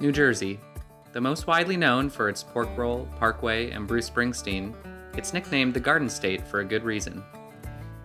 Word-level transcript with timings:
New 0.00 0.12
Jersey. 0.12 0.60
The 1.12 1.20
most 1.20 1.46
widely 1.46 1.76
known 1.76 2.10
for 2.10 2.28
its 2.28 2.42
pork 2.42 2.68
roll, 2.76 3.08
parkway, 3.18 3.70
and 3.70 3.86
Bruce 3.86 4.10
Springsteen, 4.10 4.74
it's 5.16 5.32
nicknamed 5.32 5.72
the 5.72 5.80
Garden 5.80 6.08
State 6.10 6.46
for 6.46 6.60
a 6.60 6.64
good 6.64 6.84
reason. 6.84 7.22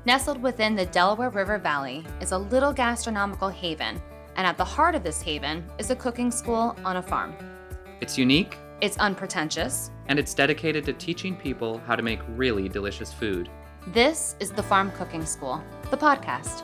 Nestled 0.05 0.41
within 0.41 0.75
the 0.75 0.85
Delaware 0.85 1.29
River 1.29 1.57
Valley 1.57 2.05
is 2.21 2.31
a 2.31 2.37
little 2.37 2.71
gastronomical 2.73 3.49
haven, 3.49 4.01
and 4.37 4.47
at 4.47 4.57
the 4.57 4.63
heart 4.65 4.95
of 4.95 5.03
this 5.03 5.21
haven 5.21 5.65
is 5.77 5.89
a 5.91 5.95
cooking 5.95 6.31
school 6.31 6.75
on 6.85 6.97
a 6.97 7.01
farm. 7.01 7.33
It's 7.99 8.17
unique, 8.17 8.57
It's 8.79 8.97
unpretentious. 8.97 9.91
and 10.07 10.17
it's 10.17 10.33
dedicated 10.33 10.85
to 10.85 10.93
teaching 10.93 11.35
people 11.35 11.79
how 11.85 11.95
to 11.95 12.01
make 12.01 12.19
really 12.29 12.69
delicious 12.69 13.11
food. 13.13 13.49
This 13.87 14.35
is 14.39 14.51
the 14.51 14.63
Farm 14.63 14.91
Cooking 14.91 15.25
School, 15.25 15.61
the 15.89 15.97
podcast. 15.97 16.63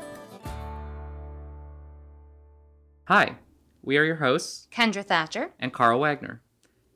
Hi, 3.06 3.36
we 3.88 3.98
are 3.98 4.04
your 4.04 4.18
hosts, 4.18 4.68
Kendra 4.70 5.02
Thatcher. 5.02 5.52
and 5.62 5.72
Karl 5.72 6.02
Wagner. 6.02 6.42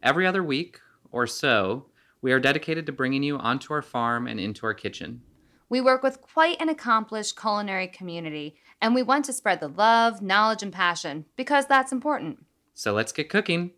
Every 0.04 0.28
other 0.28 0.44
week 0.44 0.82
or 1.10 1.26
so, 1.26 1.86
we 2.22 2.34
are 2.34 2.40
dedicated 2.40 2.86
to 2.86 2.92
bringing 2.92 3.24
you 3.24 3.38
onto 3.38 3.74
our 3.74 3.82
farm 3.82 4.28
and 4.28 4.42
into 4.42 4.66
our 4.66 4.74
kitchen. 4.74 5.22
We 5.70 5.80
work 5.80 6.04
with 6.04 6.20
quite 6.20 6.62
an 6.62 6.68
accomplished 6.68 7.40
culinary 7.40 7.88
community, 7.88 8.58
and 8.82 8.94
we 8.94 9.04
want 9.04 9.24
to 9.26 9.32
spread 9.32 9.62
the 9.62 9.70
love, 9.70 10.22
knowledge, 10.22 10.64
and 10.64 10.74
passion 10.74 11.24
because 11.38 11.66
that's 11.66 11.94
important. 11.94 12.46
So 12.74 12.92
let's 12.92 13.14
get 13.14 13.30
cooking. 13.30 13.72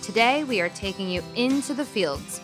Today, 0.00 0.42
we 0.44 0.62
are 0.62 0.70
taking 0.70 1.10
you 1.10 1.22
into 1.34 1.74
the 1.74 1.84
fields. 1.84 2.40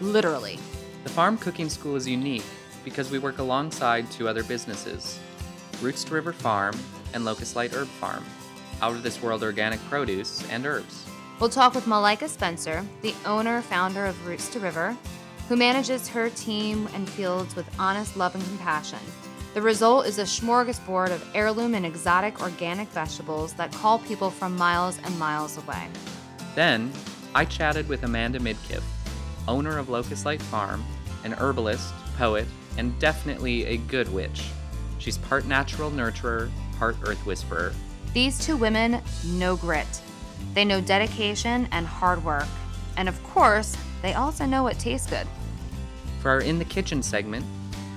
Literally. 0.00 0.58
The 1.04 1.10
Farm 1.10 1.38
Cooking 1.38 1.68
School 1.68 1.94
is 1.94 2.08
unique 2.08 2.42
because 2.84 3.12
we 3.12 3.20
work 3.20 3.38
alongside 3.38 4.10
two 4.10 4.26
other 4.26 4.42
businesses 4.42 5.20
Roots 5.80 6.02
to 6.02 6.14
River 6.14 6.32
Farm 6.32 6.74
and 7.14 7.24
Locust 7.24 7.54
Light 7.54 7.72
Herb 7.72 7.86
Farm, 7.86 8.24
out 8.82 8.92
of 8.92 9.02
this 9.02 9.22
world 9.22 9.42
organic 9.42 9.80
produce 9.88 10.48
and 10.50 10.66
herbs. 10.66 11.04
We'll 11.38 11.50
talk 11.50 11.74
with 11.74 11.84
Malaika 11.84 12.28
Spencer, 12.28 12.84
the 13.02 13.14
owner 13.24 13.60
founder 13.62 14.06
of 14.06 14.26
Roots 14.26 14.48
to 14.50 14.60
River, 14.60 14.96
who 15.48 15.56
manages 15.56 16.08
her 16.08 16.30
team 16.30 16.88
and 16.94 17.08
fields 17.08 17.54
with 17.54 17.66
honest 17.78 18.16
love 18.16 18.34
and 18.34 18.44
compassion. 18.44 18.98
The 19.54 19.62
result 19.62 20.06
is 20.06 20.18
a 20.18 20.22
smorgasbord 20.22 21.10
of 21.10 21.26
heirloom 21.34 21.74
and 21.74 21.86
exotic 21.86 22.42
organic 22.42 22.88
vegetables 22.88 23.54
that 23.54 23.72
call 23.72 23.98
people 24.00 24.30
from 24.30 24.56
miles 24.56 24.98
and 25.04 25.18
miles 25.18 25.56
away. 25.56 25.88
Then, 26.54 26.92
I 27.34 27.44
chatted 27.44 27.88
with 27.88 28.02
Amanda 28.02 28.38
Midkiff, 28.38 28.82
owner 29.48 29.78
of 29.78 29.88
Locust 29.88 30.26
Light 30.26 30.42
Farm, 30.42 30.84
an 31.24 31.32
herbalist, 31.34 31.94
poet, 32.16 32.46
and 32.76 32.98
definitely 32.98 33.64
a 33.66 33.76
good 33.76 34.12
witch. 34.12 34.48
She's 34.98 35.18
part 35.18 35.46
natural 35.46 35.90
nurturer, 35.90 36.50
part 36.78 36.96
earth 37.04 37.24
whisperer. 37.24 37.72
These 38.16 38.38
two 38.38 38.56
women 38.56 39.02
know 39.26 39.56
grit. 39.56 40.00
They 40.54 40.64
know 40.64 40.80
dedication 40.80 41.68
and 41.70 41.86
hard 41.86 42.24
work. 42.24 42.48
And 42.96 43.10
of 43.10 43.22
course, 43.22 43.76
they 44.00 44.14
also 44.14 44.46
know 44.46 44.62
what 44.62 44.78
tastes 44.78 45.06
good. 45.06 45.26
For 46.22 46.30
our 46.30 46.40
In 46.40 46.58
the 46.58 46.64
Kitchen 46.64 47.02
segment, 47.02 47.44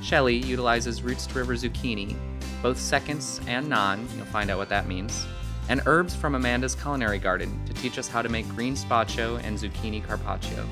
Shelley 0.01 0.35
utilizes 0.35 1.01
Roots 1.03 1.25
to 1.27 1.35
River 1.35 1.53
zucchini, 1.53 2.17
both 2.61 2.77
seconds 2.77 3.39
and 3.47 3.69
non, 3.69 4.09
you'll 4.17 4.25
find 4.25 4.49
out 4.49 4.57
what 4.57 4.67
that 4.67 4.89
means, 4.89 5.25
and 5.69 5.81
herbs 5.85 6.17
from 6.17 6.35
Amanda's 6.35 6.75
culinary 6.75 7.17
garden 7.17 7.57
to 7.65 7.73
teach 7.75 7.97
us 7.97 8.09
how 8.09 8.21
to 8.21 8.27
make 8.27 8.45
green 8.49 8.75
spaccio 8.75 9.37
and 9.37 9.57
zucchini 9.57 10.05
carpaccio. 10.05 10.67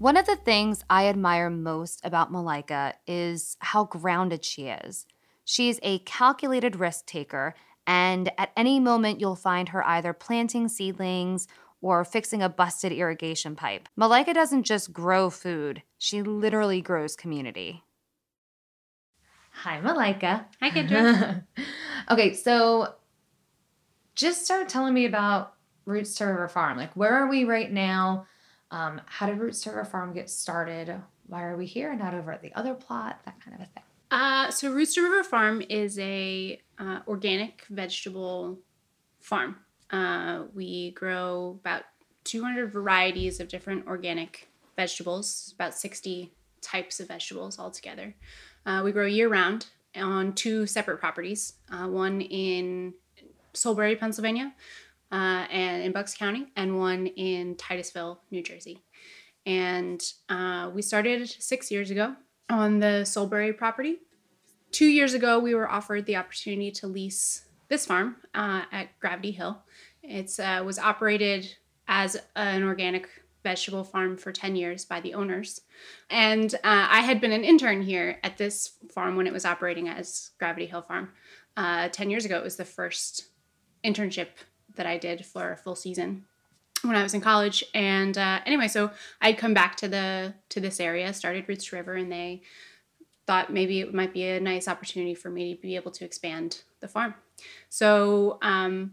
One 0.00 0.16
of 0.16 0.24
the 0.24 0.36
things 0.36 0.82
I 0.88 1.08
admire 1.08 1.50
most 1.50 2.00
about 2.06 2.32
Malaika 2.32 2.94
is 3.06 3.58
how 3.60 3.84
grounded 3.84 4.46
she 4.46 4.68
is. 4.68 5.04
She's 5.44 5.78
a 5.82 5.98
calculated 5.98 6.76
risk 6.76 7.04
taker, 7.04 7.54
and 7.86 8.32
at 8.38 8.50
any 8.56 8.80
moment, 8.80 9.20
you'll 9.20 9.36
find 9.36 9.68
her 9.68 9.86
either 9.86 10.14
planting 10.14 10.68
seedlings 10.68 11.48
or 11.82 12.02
fixing 12.06 12.40
a 12.40 12.48
busted 12.48 12.92
irrigation 12.92 13.54
pipe. 13.54 13.90
Malaika 13.94 14.32
doesn't 14.32 14.62
just 14.62 14.90
grow 14.90 15.28
food, 15.28 15.82
she 15.98 16.22
literally 16.22 16.80
grows 16.80 17.14
community. 17.14 17.84
Hi, 19.52 19.82
Malaika. 19.82 20.46
Hi, 20.62 20.70
Kendra. 20.70 21.44
okay, 22.10 22.32
so 22.32 22.94
just 24.14 24.46
start 24.46 24.70
telling 24.70 24.94
me 24.94 25.04
about 25.04 25.56
Roots 25.84 26.14
to 26.14 26.24
River 26.24 26.48
Farm. 26.48 26.78
Like, 26.78 26.96
where 26.96 27.12
are 27.12 27.28
we 27.28 27.44
right 27.44 27.70
now? 27.70 28.26
Um, 28.70 29.00
how 29.06 29.26
did 29.26 29.38
Roots 29.38 29.62
to 29.62 29.70
River 29.70 29.84
Farm 29.84 30.12
get 30.12 30.30
started? 30.30 30.94
Why 31.26 31.44
are 31.44 31.56
we 31.56 31.66
here, 31.66 31.90
and 31.90 32.00
not 32.00 32.14
over 32.14 32.32
at 32.32 32.42
the 32.42 32.52
other 32.54 32.74
plot? 32.74 33.20
That 33.24 33.40
kind 33.40 33.56
of 33.56 33.62
a 33.62 33.66
thing. 33.66 33.82
uh, 34.10 34.50
so 34.50 34.70
Roots 34.70 34.94
to 34.94 35.02
River 35.02 35.24
Farm 35.24 35.62
is 35.68 35.98
a 35.98 36.60
uh, 36.78 37.00
organic 37.06 37.64
vegetable 37.70 38.58
farm. 39.20 39.56
Uh, 39.90 40.44
we 40.54 40.92
grow 40.92 41.58
about 41.60 41.82
200 42.24 42.72
varieties 42.72 43.40
of 43.40 43.48
different 43.48 43.86
organic 43.86 44.48
vegetables, 44.76 45.52
about 45.54 45.74
60 45.74 46.32
types 46.60 47.00
of 47.00 47.08
vegetables 47.08 47.58
altogether. 47.58 48.14
Uh, 48.64 48.82
we 48.84 48.92
grow 48.92 49.06
year 49.06 49.28
round 49.28 49.66
on 49.96 50.32
two 50.32 50.66
separate 50.66 50.98
properties, 51.00 51.54
uh, 51.72 51.86
one 51.86 52.20
in 52.20 52.94
Solebury, 53.54 53.98
Pennsylvania, 53.98 54.54
uh, 55.12 55.46
and 55.50 55.82
in 55.82 55.92
Bucks 55.92 56.14
County, 56.14 56.46
and 56.56 56.78
one 56.78 57.06
in 57.06 57.56
Titusville, 57.56 58.20
New 58.30 58.42
Jersey. 58.42 58.82
And 59.46 60.02
uh, 60.28 60.70
we 60.72 60.82
started 60.82 61.28
six 61.28 61.70
years 61.70 61.90
ago 61.90 62.14
on 62.48 62.78
the 62.78 63.04
Solebury 63.04 63.56
property. 63.56 63.98
Two 64.70 64.86
years 64.86 65.14
ago, 65.14 65.38
we 65.38 65.54
were 65.54 65.68
offered 65.68 66.06
the 66.06 66.16
opportunity 66.16 66.70
to 66.72 66.86
lease 66.86 67.44
this 67.68 67.86
farm 67.86 68.16
uh, 68.34 68.62
at 68.70 68.98
Gravity 69.00 69.30
Hill. 69.30 69.62
It 70.02 70.38
uh, 70.38 70.62
was 70.64 70.78
operated 70.78 71.56
as 71.88 72.16
an 72.36 72.62
organic 72.62 73.08
vegetable 73.42 73.84
farm 73.84 74.16
for 74.16 74.32
10 74.32 74.54
years 74.54 74.84
by 74.84 75.00
the 75.00 75.14
owners. 75.14 75.62
And 76.10 76.54
uh, 76.54 76.58
I 76.62 77.00
had 77.00 77.20
been 77.20 77.32
an 77.32 77.44
intern 77.44 77.82
here 77.82 78.18
at 78.22 78.36
this 78.36 78.74
farm 78.92 79.16
when 79.16 79.26
it 79.26 79.32
was 79.32 79.44
operating 79.44 79.88
as 79.88 80.30
Gravity 80.38 80.66
Hill 80.66 80.82
Farm. 80.82 81.10
Uh, 81.56 81.88
10 81.88 82.10
years 82.10 82.24
ago, 82.24 82.36
it 82.36 82.44
was 82.44 82.56
the 82.56 82.64
first 82.64 83.26
internship 83.84 84.28
that 84.76 84.86
I 84.86 84.98
did 84.98 85.24
for 85.24 85.52
a 85.52 85.56
full 85.56 85.76
season 85.76 86.24
when 86.82 86.96
I 86.96 87.02
was 87.02 87.14
in 87.14 87.20
college. 87.20 87.64
And 87.74 88.16
uh, 88.16 88.40
anyway, 88.46 88.68
so 88.68 88.90
I'd 89.20 89.38
come 89.38 89.54
back 89.54 89.76
to 89.76 89.88
the 89.88 90.34
to 90.50 90.60
this 90.60 90.80
area, 90.80 91.12
started 91.12 91.48
Roots 91.48 91.72
River, 91.72 91.94
and 91.94 92.10
they 92.10 92.42
thought 93.26 93.52
maybe 93.52 93.80
it 93.80 93.94
might 93.94 94.12
be 94.12 94.24
a 94.24 94.40
nice 94.40 94.66
opportunity 94.66 95.14
for 95.14 95.30
me 95.30 95.54
to 95.54 95.60
be 95.60 95.76
able 95.76 95.90
to 95.92 96.04
expand 96.04 96.62
the 96.80 96.88
farm. 96.88 97.14
So, 97.68 98.38
um, 98.42 98.92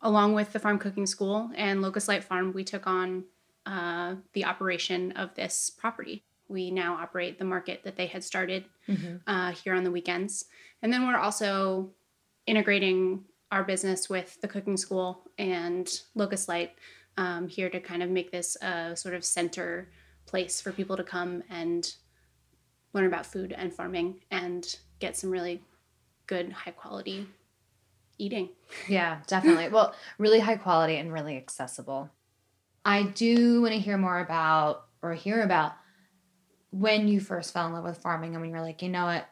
along 0.00 0.34
with 0.34 0.52
the 0.52 0.58
farm 0.58 0.78
cooking 0.78 1.06
school 1.06 1.50
and 1.54 1.82
Locust 1.82 2.08
Light 2.08 2.24
Farm, 2.24 2.52
we 2.52 2.64
took 2.64 2.86
on 2.86 3.24
uh, 3.66 4.16
the 4.32 4.44
operation 4.44 5.12
of 5.12 5.34
this 5.34 5.70
property. 5.70 6.22
We 6.48 6.70
now 6.70 6.94
operate 6.94 7.38
the 7.38 7.44
market 7.44 7.82
that 7.84 7.96
they 7.96 8.06
had 8.06 8.22
started 8.22 8.64
uh, 9.26 9.52
here 9.52 9.74
on 9.74 9.82
the 9.82 9.90
weekends, 9.90 10.44
and 10.82 10.92
then 10.92 11.06
we're 11.06 11.16
also 11.18 11.90
integrating 12.46 13.24
our 13.54 13.62
business 13.62 14.10
with 14.10 14.40
the 14.40 14.48
cooking 14.48 14.76
school 14.76 15.22
and 15.38 16.00
Locust 16.16 16.48
Light 16.48 16.72
um, 17.16 17.46
here 17.46 17.70
to 17.70 17.78
kind 17.78 18.02
of 18.02 18.10
make 18.10 18.32
this 18.32 18.56
a 18.60 18.96
sort 18.96 19.14
of 19.14 19.24
center 19.24 19.90
place 20.26 20.60
for 20.60 20.72
people 20.72 20.96
to 20.96 21.04
come 21.04 21.40
and 21.48 21.94
learn 22.94 23.06
about 23.06 23.24
food 23.24 23.54
and 23.56 23.72
farming 23.72 24.16
and 24.32 24.76
get 24.98 25.16
some 25.16 25.30
really 25.30 25.62
good 26.26 26.50
high 26.50 26.72
quality 26.72 27.28
eating. 28.18 28.48
Yeah, 28.88 29.20
definitely. 29.28 29.68
well, 29.68 29.94
really 30.18 30.40
high 30.40 30.56
quality 30.56 30.96
and 30.96 31.12
really 31.12 31.36
accessible. 31.36 32.10
I 32.84 33.04
do 33.04 33.62
want 33.62 33.74
to 33.74 33.78
hear 33.78 33.96
more 33.96 34.18
about 34.18 34.86
or 35.00 35.14
hear 35.14 35.42
about 35.42 35.74
when 36.72 37.06
you 37.06 37.20
first 37.20 37.52
fell 37.52 37.68
in 37.68 37.72
love 37.72 37.84
with 37.84 37.98
farming 37.98 38.32
and 38.34 38.40
when 38.40 38.50
you're 38.50 38.62
like, 38.62 38.82
you 38.82 38.88
know 38.88 39.04
what, 39.04 39.28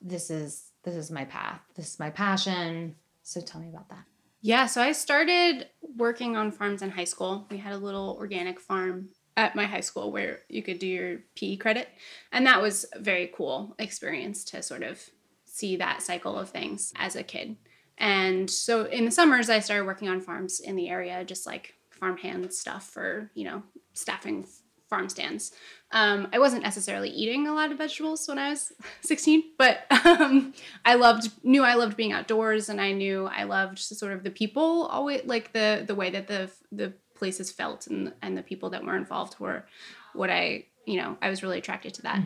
this 0.00 0.30
is 0.30 0.70
this 0.84 0.94
is 0.94 1.10
my 1.10 1.24
path. 1.24 1.60
This 1.74 1.88
is 1.88 1.98
my 1.98 2.10
passion. 2.10 2.94
So 3.26 3.40
tell 3.40 3.60
me 3.60 3.68
about 3.68 3.88
that. 3.88 4.04
Yeah, 4.40 4.66
so 4.66 4.80
I 4.80 4.92
started 4.92 5.66
working 5.96 6.36
on 6.36 6.52
farms 6.52 6.80
in 6.80 6.90
high 6.90 7.04
school. 7.04 7.48
We 7.50 7.58
had 7.58 7.72
a 7.72 7.78
little 7.78 8.16
organic 8.20 8.60
farm 8.60 9.08
at 9.36 9.56
my 9.56 9.64
high 9.64 9.80
school 9.80 10.12
where 10.12 10.42
you 10.48 10.62
could 10.62 10.78
do 10.78 10.86
your 10.86 11.18
PE 11.34 11.56
credit. 11.56 11.88
And 12.30 12.46
that 12.46 12.62
was 12.62 12.86
a 12.92 13.00
very 13.00 13.32
cool 13.36 13.74
experience 13.80 14.44
to 14.44 14.62
sort 14.62 14.84
of 14.84 15.02
see 15.44 15.74
that 15.74 16.02
cycle 16.02 16.38
of 16.38 16.50
things 16.50 16.92
as 16.94 17.16
a 17.16 17.24
kid. 17.24 17.56
And 17.98 18.48
so 18.48 18.84
in 18.84 19.04
the 19.04 19.10
summers, 19.10 19.50
I 19.50 19.58
started 19.58 19.86
working 19.86 20.08
on 20.08 20.20
farms 20.20 20.60
in 20.60 20.76
the 20.76 20.88
area, 20.88 21.24
just 21.24 21.46
like 21.46 21.74
farmhand 21.90 22.54
stuff 22.54 22.88
for, 22.88 23.32
you 23.34 23.44
know, 23.44 23.64
staffing 23.92 24.46
farm 24.88 25.08
stands. 25.08 25.52
Um, 25.92 26.28
I 26.32 26.38
wasn't 26.38 26.62
necessarily 26.62 27.10
eating 27.10 27.46
a 27.46 27.54
lot 27.54 27.70
of 27.70 27.78
vegetables 27.78 28.26
when 28.26 28.38
I 28.38 28.50
was 28.50 28.72
16, 29.02 29.42
but 29.58 29.80
um, 30.04 30.52
I 30.84 30.94
loved 30.94 31.30
knew 31.44 31.62
I 31.62 31.74
loved 31.74 31.96
being 31.96 32.12
outdoors, 32.12 32.68
and 32.68 32.80
I 32.80 32.92
knew 32.92 33.26
I 33.26 33.44
loved 33.44 33.78
sort 33.78 34.12
of 34.12 34.24
the 34.24 34.30
people 34.30 34.86
always 34.86 35.24
like 35.24 35.52
the 35.52 35.84
the 35.86 35.94
way 35.94 36.10
that 36.10 36.26
the 36.26 36.50
the 36.72 36.92
places 37.14 37.50
felt 37.50 37.86
and 37.86 38.12
and 38.22 38.36
the 38.36 38.42
people 38.42 38.70
that 38.70 38.84
were 38.84 38.96
involved 38.96 39.38
were 39.40 39.64
what 40.12 40.30
I 40.30 40.66
you 40.86 40.96
know, 40.98 41.16
I 41.20 41.28
was 41.30 41.42
really 41.42 41.58
attracted 41.58 41.94
to 41.94 42.02
that. 42.02 42.18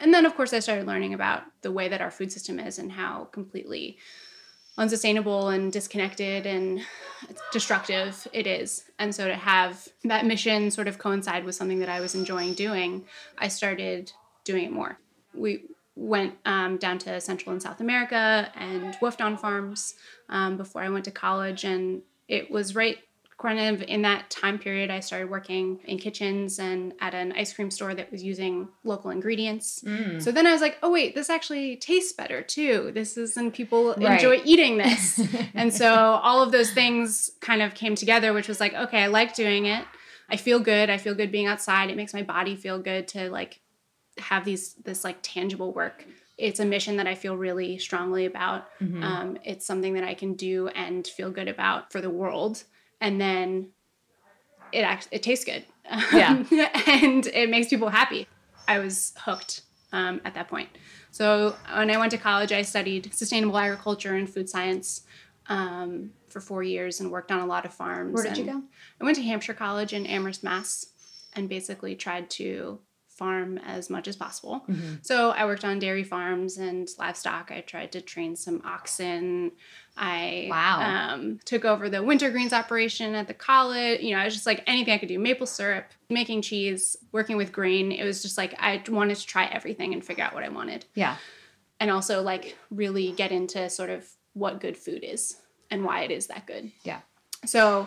And 0.00 0.12
then, 0.12 0.26
of 0.26 0.34
course, 0.34 0.52
I 0.52 0.58
started 0.58 0.86
learning 0.88 1.14
about 1.14 1.44
the 1.62 1.70
way 1.70 1.88
that 1.88 2.00
our 2.00 2.10
food 2.10 2.32
system 2.32 2.58
is 2.58 2.76
and 2.76 2.90
how 2.90 3.28
completely 3.30 3.98
unsustainable 4.78 5.48
and 5.48 5.72
disconnected 5.72 6.46
and 6.46 6.80
destructive 7.52 8.26
it 8.32 8.46
is. 8.46 8.84
And 8.98 9.14
so 9.14 9.26
to 9.26 9.34
have 9.34 9.88
that 10.04 10.24
mission 10.24 10.70
sort 10.70 10.88
of 10.88 10.98
coincide 10.98 11.44
with 11.44 11.56
something 11.56 11.80
that 11.80 11.88
I 11.88 12.00
was 12.00 12.14
enjoying 12.14 12.54
doing, 12.54 13.04
I 13.36 13.48
started 13.48 14.12
doing 14.44 14.64
it 14.64 14.72
more. 14.72 14.98
We 15.34 15.64
went 15.96 16.34
um, 16.46 16.76
down 16.76 16.98
to 16.98 17.20
Central 17.20 17.52
and 17.52 17.60
South 17.60 17.80
America 17.80 18.50
and 18.54 18.94
WWOOFed 18.94 19.20
on 19.20 19.36
farms 19.36 19.94
um, 20.28 20.56
before 20.56 20.82
I 20.82 20.88
went 20.90 21.04
to 21.06 21.10
college. 21.10 21.64
And 21.64 22.02
it 22.28 22.50
was 22.50 22.76
right 22.76 22.98
kind 23.38 23.60
of 23.60 23.82
in 23.82 24.02
that 24.02 24.30
time 24.30 24.58
period 24.58 24.90
I 24.90 24.98
started 25.00 25.30
working 25.30 25.78
in 25.84 25.98
kitchens 25.98 26.58
and 26.58 26.92
at 27.00 27.14
an 27.14 27.32
ice 27.32 27.52
cream 27.52 27.70
store 27.70 27.94
that 27.94 28.10
was 28.10 28.22
using 28.22 28.68
local 28.82 29.10
ingredients. 29.10 29.80
Mm. 29.86 30.20
So 30.20 30.32
then 30.32 30.46
I 30.46 30.52
was 30.52 30.60
like, 30.60 30.76
oh 30.82 30.90
wait, 30.90 31.14
this 31.14 31.30
actually 31.30 31.76
tastes 31.76 32.12
better 32.12 32.42
too. 32.42 32.90
This 32.92 33.16
is 33.16 33.36
and 33.36 33.54
people 33.54 33.94
Right. 33.96 34.14
enjoy 34.14 34.42
eating 34.44 34.78
this. 34.78 35.20
and 35.54 35.72
so 35.72 35.88
all 36.22 36.42
of 36.42 36.50
those 36.50 36.72
things 36.72 37.30
kind 37.40 37.62
of 37.62 37.74
came 37.74 37.94
together, 37.94 38.32
which 38.32 38.48
was 38.48 38.58
like, 38.58 38.74
okay, 38.74 39.04
I 39.04 39.06
like 39.06 39.34
doing 39.34 39.66
it. 39.66 39.84
I 40.28 40.36
feel 40.36 40.58
good. 40.58 40.90
I 40.90 40.98
feel 40.98 41.14
good 41.14 41.30
being 41.30 41.46
outside. 41.46 41.90
It 41.90 41.96
makes 41.96 42.12
my 42.12 42.22
body 42.24 42.56
feel 42.56 42.78
good 42.80 43.06
to 43.08 43.30
like 43.30 43.60
have 44.18 44.44
these 44.44 44.74
this 44.74 45.04
like 45.04 45.18
tangible 45.22 45.72
work. 45.72 46.04
It's 46.36 46.60
a 46.60 46.64
mission 46.64 46.96
that 46.96 47.06
I 47.06 47.14
feel 47.14 47.36
really 47.36 47.78
strongly 47.78 48.26
about. 48.26 48.66
Mhm. 48.80 49.02
Um, 49.02 49.38
it's 49.44 49.64
something 49.64 49.94
that 49.94 50.04
I 50.04 50.14
can 50.14 50.34
do 50.34 50.68
and 50.68 51.06
feel 51.06 51.30
good 51.30 51.48
about 51.48 51.92
for 51.92 52.00
the 52.00 52.10
world. 52.10 52.64
And 53.00 53.20
then 53.20 53.68
it 54.72 54.80
act- 54.80 55.08
it 55.10 55.22
tastes 55.22 55.44
good. 55.44 55.64
Yeah. 56.12 56.44
and 56.86 57.26
it 57.26 57.48
makes 57.48 57.68
people 57.68 57.88
happy. 57.88 58.26
I 58.66 58.78
was 58.78 59.14
hooked 59.24 59.62
um, 59.92 60.20
at 60.24 60.34
that 60.34 60.48
point. 60.48 60.68
So 61.10 61.56
when 61.74 61.90
I 61.90 61.96
went 61.96 62.10
to 62.12 62.18
college, 62.18 62.52
I 62.52 62.62
studied 62.62 63.14
sustainable 63.14 63.56
agriculture 63.56 64.14
and 64.14 64.28
food 64.28 64.48
science 64.48 65.02
um, 65.46 66.10
for 66.28 66.40
four 66.40 66.62
years 66.62 67.00
and 67.00 67.10
worked 67.10 67.32
on 67.32 67.40
a 67.40 67.46
lot 67.46 67.64
of 67.64 67.72
farms. 67.72 68.14
Where 68.14 68.24
did 68.24 68.36
you 68.36 68.44
go? 68.44 68.62
I 69.00 69.04
went 69.04 69.16
to 69.16 69.22
Hampshire 69.22 69.54
College 69.54 69.92
in 69.94 70.06
Amherst, 70.06 70.44
Mass, 70.44 70.86
and 71.34 71.48
basically 71.48 71.94
tried 71.94 72.28
to 72.30 72.80
farm 73.18 73.58
as 73.58 73.90
much 73.90 74.06
as 74.06 74.16
possible. 74.16 74.64
Mm-hmm. 74.68 74.94
So 75.02 75.30
I 75.30 75.44
worked 75.44 75.64
on 75.64 75.78
dairy 75.80 76.04
farms 76.04 76.56
and 76.56 76.88
livestock. 76.98 77.50
I 77.50 77.60
tried 77.60 77.92
to 77.92 78.00
train 78.00 78.36
some 78.36 78.62
oxen. 78.64 79.52
I 79.96 80.46
Wow. 80.48 80.80
um, 81.14 81.40
took 81.44 81.64
over 81.64 81.90
the 81.90 82.02
winter 82.02 82.30
greens 82.30 82.52
operation 82.52 83.14
at 83.16 83.26
the 83.26 83.34
college. 83.34 84.00
You 84.00 84.12
know, 84.12 84.20
I 84.20 84.24
was 84.24 84.34
just 84.34 84.46
like 84.46 84.62
anything 84.66 84.94
I 84.94 84.98
could 84.98 85.08
do 85.08 85.18
maple 85.18 85.46
syrup, 85.46 85.86
making 86.08 86.42
cheese, 86.42 86.96
working 87.10 87.36
with 87.36 87.50
grain. 87.52 87.90
It 87.90 88.04
was 88.04 88.22
just 88.22 88.38
like 88.38 88.54
I 88.60 88.82
wanted 88.88 89.16
to 89.16 89.26
try 89.26 89.46
everything 89.46 89.92
and 89.92 90.04
figure 90.04 90.24
out 90.24 90.32
what 90.34 90.44
I 90.44 90.48
wanted. 90.48 90.86
Yeah. 90.94 91.16
And 91.80 91.90
also, 91.90 92.22
like, 92.22 92.56
really 92.70 93.12
get 93.12 93.30
into 93.30 93.68
sort 93.70 93.90
of 93.90 94.08
what 94.32 94.60
good 94.60 94.76
food 94.76 95.02
is 95.04 95.36
and 95.70 95.84
why 95.84 96.02
it 96.02 96.10
is 96.10 96.26
that 96.28 96.46
good. 96.46 96.72
Yeah. 96.84 97.00
So 97.44 97.86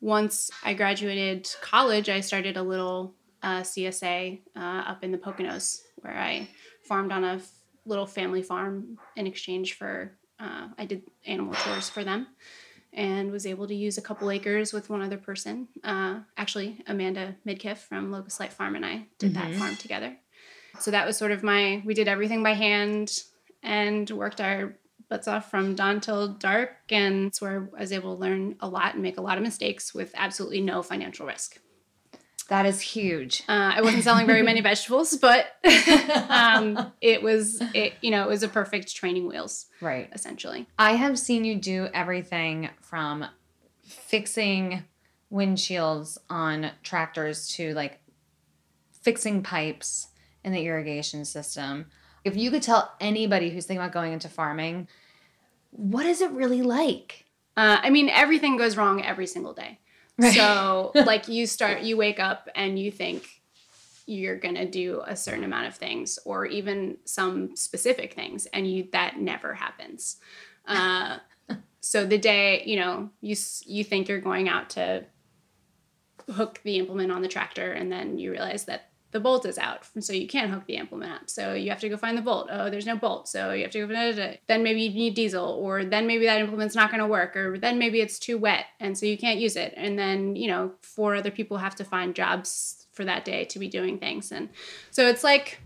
once 0.00 0.50
I 0.62 0.74
graduated 0.74 1.48
college, 1.60 2.08
I 2.08 2.20
started 2.20 2.56
a 2.56 2.62
little 2.62 3.15
uh, 3.42 3.60
CSA 3.62 4.40
uh, 4.56 4.58
up 4.60 5.04
in 5.04 5.12
the 5.12 5.18
Poconos 5.18 5.80
where 6.00 6.16
I 6.16 6.48
farmed 6.84 7.12
on 7.12 7.24
a 7.24 7.34
f- 7.34 7.50
little 7.84 8.06
family 8.06 8.42
farm 8.42 8.98
in 9.16 9.26
exchange 9.26 9.74
for, 9.74 10.16
uh, 10.40 10.68
I 10.78 10.84
did 10.86 11.02
animal 11.26 11.54
tours 11.54 11.88
for 11.88 12.04
them 12.04 12.26
and 12.92 13.30
was 13.30 13.46
able 13.46 13.66
to 13.68 13.74
use 13.74 13.98
a 13.98 14.02
couple 14.02 14.30
acres 14.30 14.72
with 14.72 14.88
one 14.88 15.02
other 15.02 15.18
person. 15.18 15.68
Uh, 15.84 16.20
actually, 16.36 16.82
Amanda 16.86 17.36
Midkiff 17.46 17.78
from 17.78 18.10
Locust 18.10 18.40
Light 18.40 18.52
Farm 18.52 18.74
and 18.76 18.84
I 18.86 19.06
did 19.18 19.34
that 19.34 19.48
Mhm. 19.48 19.58
farm 19.58 19.76
together. 19.76 20.16
So 20.80 20.90
that 20.90 21.06
was 21.06 21.16
sort 21.16 21.32
of 21.32 21.42
my, 21.42 21.82
we 21.84 21.94
did 21.94 22.08
everything 22.08 22.42
by 22.42 22.52
hand 22.54 23.12
and 23.62 24.08
worked 24.10 24.40
our 24.40 24.78
butts 25.08 25.28
off 25.28 25.50
from 25.50 25.74
dawn 25.74 26.00
till 26.00 26.28
dark. 26.28 26.70
And 26.90 27.26
it's 27.26 27.40
where 27.40 27.68
I 27.76 27.80
was 27.80 27.92
able 27.92 28.14
to 28.16 28.20
learn 28.20 28.56
a 28.60 28.68
lot 28.68 28.94
and 28.94 29.02
make 29.02 29.18
a 29.18 29.22
lot 29.22 29.36
of 29.38 29.42
mistakes 29.44 29.94
with 29.94 30.10
absolutely 30.14 30.60
no 30.60 30.82
financial 30.82 31.26
risk. 31.26 31.60
That 32.48 32.64
is 32.66 32.80
huge. 32.80 33.42
Uh, 33.48 33.72
I 33.76 33.80
wasn't 33.82 34.04
selling 34.04 34.26
very 34.26 34.42
many 34.42 34.60
vegetables, 34.70 35.16
but 35.16 35.46
um, 36.28 36.92
it 37.00 37.22
was, 37.22 37.60
it, 37.74 37.94
you 38.02 38.10
know, 38.10 38.22
it 38.22 38.28
was 38.28 38.42
a 38.44 38.48
perfect 38.48 38.94
training 38.94 39.26
wheels, 39.26 39.66
Right. 39.80 40.08
essentially. 40.12 40.66
I 40.78 40.92
have 40.92 41.18
seen 41.18 41.44
you 41.44 41.56
do 41.56 41.88
everything 41.92 42.70
from 42.80 43.24
fixing 43.82 44.84
windshields 45.32 46.18
on 46.30 46.70
tractors 46.82 47.48
to 47.56 47.74
like 47.74 47.98
fixing 49.02 49.42
pipes 49.42 50.08
in 50.44 50.52
the 50.52 50.64
irrigation 50.66 51.24
system. 51.24 51.86
If 52.24 52.36
you 52.36 52.50
could 52.50 52.62
tell 52.62 52.92
anybody 53.00 53.50
who's 53.50 53.66
thinking 53.66 53.82
about 53.82 53.92
going 53.92 54.12
into 54.12 54.28
farming, 54.28 54.88
what 55.70 56.06
is 56.06 56.20
it 56.20 56.30
really 56.30 56.62
like? 56.62 57.24
Uh, 57.56 57.78
I 57.82 57.90
mean, 57.90 58.08
everything 58.08 58.56
goes 58.56 58.76
wrong 58.76 59.02
every 59.04 59.26
single 59.26 59.52
day. 59.52 59.78
Right. 60.18 60.34
So, 60.34 60.92
like, 60.94 61.28
you 61.28 61.46
start, 61.46 61.82
you 61.82 61.96
wake 61.96 62.18
up 62.18 62.48
and 62.54 62.78
you 62.78 62.90
think 62.90 63.42
you're 64.06 64.38
gonna 64.38 64.64
do 64.64 65.02
a 65.06 65.16
certain 65.16 65.44
amount 65.44 65.66
of 65.66 65.74
things, 65.74 66.18
or 66.24 66.46
even 66.46 66.96
some 67.04 67.56
specific 67.56 68.14
things, 68.14 68.46
and 68.46 68.70
you 68.70 68.88
that 68.92 69.18
never 69.18 69.52
happens. 69.54 70.16
Uh, 70.66 71.18
so 71.80 72.06
the 72.06 72.18
day 72.18 72.62
you 72.66 72.76
know 72.76 73.10
you 73.20 73.36
you 73.66 73.84
think 73.84 74.08
you're 74.08 74.20
going 74.20 74.48
out 74.48 74.70
to 74.70 75.04
hook 76.30 76.60
the 76.64 76.78
implement 76.78 77.12
on 77.12 77.22
the 77.22 77.28
tractor, 77.28 77.72
and 77.72 77.90
then 77.90 78.18
you 78.18 78.30
realize 78.30 78.64
that 78.64 78.90
the 79.16 79.20
bolt 79.20 79.46
is 79.46 79.56
out, 79.56 79.88
so 79.98 80.12
you 80.12 80.28
can't 80.28 80.50
hook 80.50 80.66
the 80.66 80.76
implement 80.76 81.10
up. 81.10 81.30
So 81.30 81.54
you 81.54 81.70
have 81.70 81.80
to 81.80 81.88
go 81.88 81.96
find 81.96 82.18
the 82.18 82.22
bolt. 82.22 82.48
Oh, 82.52 82.68
there's 82.68 82.84
no 82.84 82.96
bolt, 82.96 83.28
so 83.28 83.52
you 83.52 83.62
have 83.62 83.70
to 83.70 83.86
go. 83.86 84.34
Then 84.46 84.62
maybe 84.62 84.82
you 84.82 84.90
need 84.90 85.14
diesel, 85.14 85.42
or 85.42 85.86
then 85.86 86.06
maybe 86.06 86.26
that 86.26 86.38
implement's 86.38 86.74
not 86.74 86.90
going 86.90 87.00
to 87.00 87.06
work, 87.06 87.34
or 87.34 87.56
then 87.56 87.78
maybe 87.78 88.02
it's 88.02 88.18
too 88.18 88.36
wet, 88.36 88.66
and 88.78 88.98
so 88.98 89.06
you 89.06 89.16
can't 89.16 89.40
use 89.40 89.56
it. 89.56 89.72
And 89.74 89.98
then 89.98 90.36
you 90.36 90.48
know, 90.48 90.72
four 90.82 91.16
other 91.16 91.30
people 91.30 91.56
have 91.56 91.74
to 91.76 91.84
find 91.84 92.14
jobs 92.14 92.86
for 92.92 93.06
that 93.06 93.24
day 93.24 93.46
to 93.46 93.58
be 93.58 93.68
doing 93.68 93.96
things, 93.96 94.30
and 94.30 94.50
so 94.90 95.08
it's 95.08 95.24
like 95.24 95.62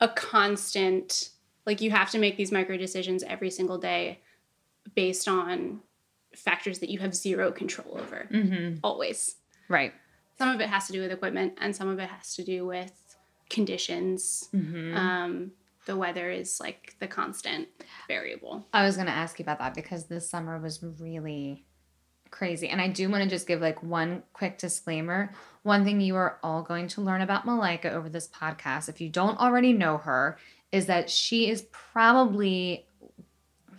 a 0.00 0.08
constant. 0.08 1.28
Like 1.66 1.82
you 1.82 1.90
have 1.90 2.10
to 2.12 2.18
make 2.18 2.38
these 2.38 2.50
micro 2.50 2.78
decisions 2.78 3.22
every 3.22 3.50
single 3.50 3.76
day, 3.76 4.20
based 4.94 5.28
on 5.28 5.80
factors 6.34 6.78
that 6.78 6.88
you 6.88 7.00
have 7.00 7.14
zero 7.14 7.52
control 7.52 7.98
over. 7.98 8.26
Mm-hmm. 8.32 8.78
Always. 8.82 9.36
Right. 9.68 9.92
Some 10.38 10.50
of 10.50 10.60
it 10.60 10.68
has 10.68 10.86
to 10.86 10.92
do 10.92 11.00
with 11.02 11.12
equipment, 11.12 11.54
and 11.60 11.74
some 11.74 11.88
of 11.88 11.98
it 11.98 12.08
has 12.08 12.34
to 12.36 12.44
do 12.44 12.66
with 12.66 13.16
conditions. 13.50 14.48
Mm-hmm. 14.54 14.96
Um, 14.96 15.52
the 15.86 15.96
weather 15.96 16.30
is 16.30 16.60
like 16.60 16.94
the 17.00 17.06
constant 17.06 17.68
variable. 18.06 18.66
I 18.72 18.84
was 18.84 18.96
going 18.96 19.06
to 19.06 19.12
ask 19.12 19.38
you 19.38 19.42
about 19.42 19.58
that 19.58 19.74
because 19.74 20.04
this 20.04 20.28
summer 20.28 20.58
was 20.58 20.82
really 20.82 21.64
crazy. 22.30 22.68
And 22.68 22.80
I 22.80 22.88
do 22.88 23.08
want 23.08 23.24
to 23.24 23.28
just 23.28 23.46
give 23.46 23.60
like 23.60 23.82
one 23.82 24.22
quick 24.32 24.58
disclaimer. 24.58 25.32
One 25.62 25.84
thing 25.84 26.00
you 26.00 26.16
are 26.16 26.38
all 26.42 26.62
going 26.62 26.88
to 26.88 27.00
learn 27.00 27.22
about 27.22 27.46
Malaika 27.46 27.92
over 27.92 28.08
this 28.08 28.28
podcast, 28.28 28.88
if 28.88 29.00
you 29.00 29.08
don't 29.08 29.38
already 29.38 29.72
know 29.72 29.96
her, 29.98 30.38
is 30.72 30.86
that 30.86 31.08
she 31.08 31.48
is 31.48 31.62
probably 31.72 32.86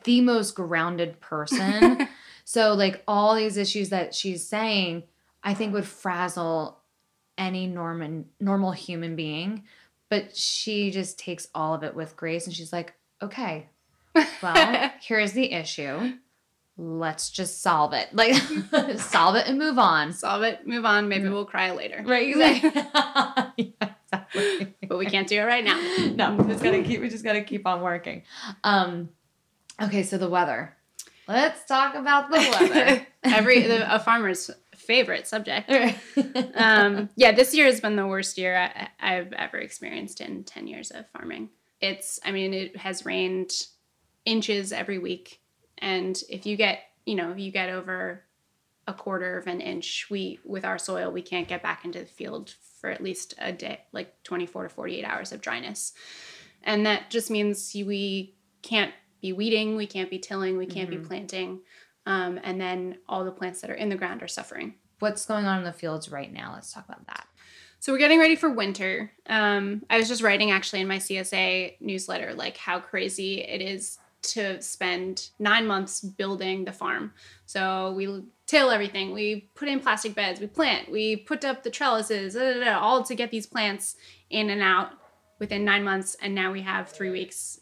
the 0.04 0.22
most 0.22 0.56
grounded 0.56 1.20
person. 1.20 2.08
so, 2.44 2.74
like, 2.74 3.04
all 3.08 3.36
these 3.36 3.58
issues 3.58 3.90
that 3.90 4.16
she's 4.16 4.48
saying, 4.48 5.04
I 5.44 5.54
think 5.54 5.74
would 5.74 5.86
frazzle 5.86 6.80
any 7.38 7.66
normal 7.66 8.26
normal 8.40 8.72
human 8.72 9.16
being. 9.16 9.64
But 10.10 10.36
she 10.36 10.92
just 10.92 11.20
takes 11.20 11.48
all 11.54 11.74
of 11.74 11.84
it 11.84 11.96
with 11.96 12.16
grace 12.16 12.48
and 12.48 12.56
she's 12.56 12.74
like, 12.74 12.94
okay, 13.22 13.70
well, 14.42 14.92
here's 15.02 15.34
the 15.34 15.52
issue. 15.52 16.14
Let's 16.78 17.30
just 17.30 17.62
solve 17.62 17.94
it. 17.94 18.08
Like, 18.14 18.34
solve 18.98 19.36
it 19.36 19.48
and 19.48 19.60
move 19.60 19.78
on. 19.78 20.14
Solve 20.14 20.44
it, 20.44 20.66
move 20.66 20.86
on. 20.86 21.10
Maybe 21.10 21.30
we'll 21.30 21.46
cry 21.46 21.72
later. 21.72 22.04
Right, 22.06 22.30
exactly. 22.30 23.74
yeah, 23.80 23.90
exactly. 24.12 24.76
But 24.88 24.98
we 24.98 25.06
can't 25.06 25.28
do 25.28 25.40
it 25.40 25.44
right 25.44 25.64
now. 25.64 25.78
No, 26.16 26.36
we 26.36 26.52
just 26.52 26.64
gotta 26.64 26.82
keep. 26.82 27.02
We 27.02 27.10
just 27.10 27.24
gotta 27.24 27.42
keep 27.42 27.68
on 27.68 27.82
working. 27.82 28.24
Um, 28.64 29.10
okay, 29.82 30.04
so 30.04 30.18
the 30.18 30.30
weather. 30.30 30.76
Let's 31.28 31.64
talk 31.66 31.94
about 31.94 32.32
the 32.32 32.38
weather. 32.38 33.06
Every 33.24 33.62
the, 33.62 33.94
a 33.94 34.00
farmer's 34.00 34.50
favorite 34.90 35.28
subject. 35.28 35.72
um, 36.56 37.10
yeah, 37.16 37.32
this 37.32 37.54
year 37.54 37.68
has 37.68 37.80
been 37.80 37.96
the 37.96 38.08
worst 38.08 38.40
year 38.40 38.58
I, 38.58 38.90
I've 39.00 39.32
ever 39.34 39.58
experienced 39.58 40.20
in 40.20 40.44
10 40.44 40.66
years 40.66 40.90
of 40.90 41.06
farming. 41.12 41.50
It's, 41.80 42.20
I 42.26 42.32
mean, 42.32 42.56
it 42.56 42.76
has 42.76 43.06
rained 43.06 43.52
inches 44.26 44.74
every 44.74 44.98
week. 44.98 45.42
And 45.78 46.20
if 46.28 46.48
you 46.48 46.56
get, 46.58 46.80
you 47.06 47.14
know, 47.14 47.30
if 47.32 47.38
you 47.38 47.52
get 47.52 47.70
over 47.70 48.24
a 48.88 48.94
quarter 48.96 49.38
of 49.38 49.46
an 49.46 49.62
inch, 49.62 50.08
we, 50.10 50.40
with 50.44 50.66
our 50.66 50.80
soil, 50.80 51.12
we 51.12 51.22
can't 51.22 51.48
get 51.48 51.62
back 51.62 51.86
into 51.86 52.00
the 52.00 52.06
field 52.06 52.56
for 52.82 52.90
at 52.90 53.04
least 53.04 53.36
a 53.38 53.52
day, 53.52 53.82
like 53.92 54.24
24 54.24 54.64
to 54.64 54.70
48 54.70 55.06
hours 55.06 55.32
of 55.32 55.40
dryness. 55.40 55.94
And 56.64 56.88
that 56.88 57.12
just 57.12 57.30
means 57.30 57.72
we 57.76 58.34
can't 58.64 58.94
be 59.22 59.34
weeding, 59.34 59.76
we 59.76 59.86
can't 59.86 60.10
be 60.10 60.18
tilling, 60.18 60.58
we 60.58 60.66
can't 60.66 60.90
Mhm. 60.90 61.02
be 61.02 61.08
planting. 61.08 61.60
Um, 62.06 62.40
and 62.44 62.60
then 62.60 62.98
all 63.08 63.24
the 63.24 63.32
plants 63.32 63.62
that 63.62 63.70
are 63.70 63.76
in 63.76 63.90
the 63.90 63.96
ground 63.96 64.24
are 64.24 64.28
suffering. 64.28 64.76
What's 65.00 65.26
going 65.26 65.46
on 65.46 65.60
in 65.60 65.64
the 65.64 65.74
fields 65.74 66.12
right 66.12 66.32
now? 66.32 66.54
Let's 66.54 66.74
talk 66.74 66.86
about 66.86 67.06
that. 67.08 67.28
So 67.80 67.94
we're 67.94 68.00
getting 68.00 68.20
ready 68.20 68.36
for 68.36 68.50
winter. 68.50 69.12
Um, 69.28 69.84
I 69.90 69.98
was 69.98 70.10
just 70.10 70.22
writing 70.22 70.52
actually 70.52 70.82
in 70.82 70.88
my 70.88 70.98
CSA 70.98 71.76
newsletter 71.80 72.34
like 72.34 72.58
how 72.58 72.80
crazy 72.80 73.42
it 73.42 73.62
is 73.62 74.00
to 74.22 74.62
spend 74.62 75.30
nine 75.40 75.66
months 75.66 76.02
building 76.02 76.66
the 76.66 76.74
farm. 76.74 77.14
So 77.46 77.94
we 77.94 78.24
till 78.50 78.72
everything. 78.72 79.14
We 79.14 79.50
put 79.54 79.68
in 79.68 79.80
plastic 79.80 80.16
beds. 80.16 80.40
We 80.40 80.48
plant. 80.48 80.92
We 80.92 81.16
put 81.16 81.46
up 81.46 81.62
the 81.62 81.70
trellises. 81.70 82.34
Da, 82.34 82.54
da, 82.54 82.66
da, 82.66 82.80
all 82.80 83.04
to 83.04 83.14
get 83.14 83.30
these 83.30 83.46
plants 83.46 83.96
in 84.32 84.50
and 84.50 84.62
out 84.62 84.92
within 85.38 85.64
nine 85.64 85.84
months. 85.84 86.18
And 86.22 86.34
now 86.34 86.52
we 86.52 86.62
have 86.62 86.90
three 86.90 87.12
weeks 87.12 87.60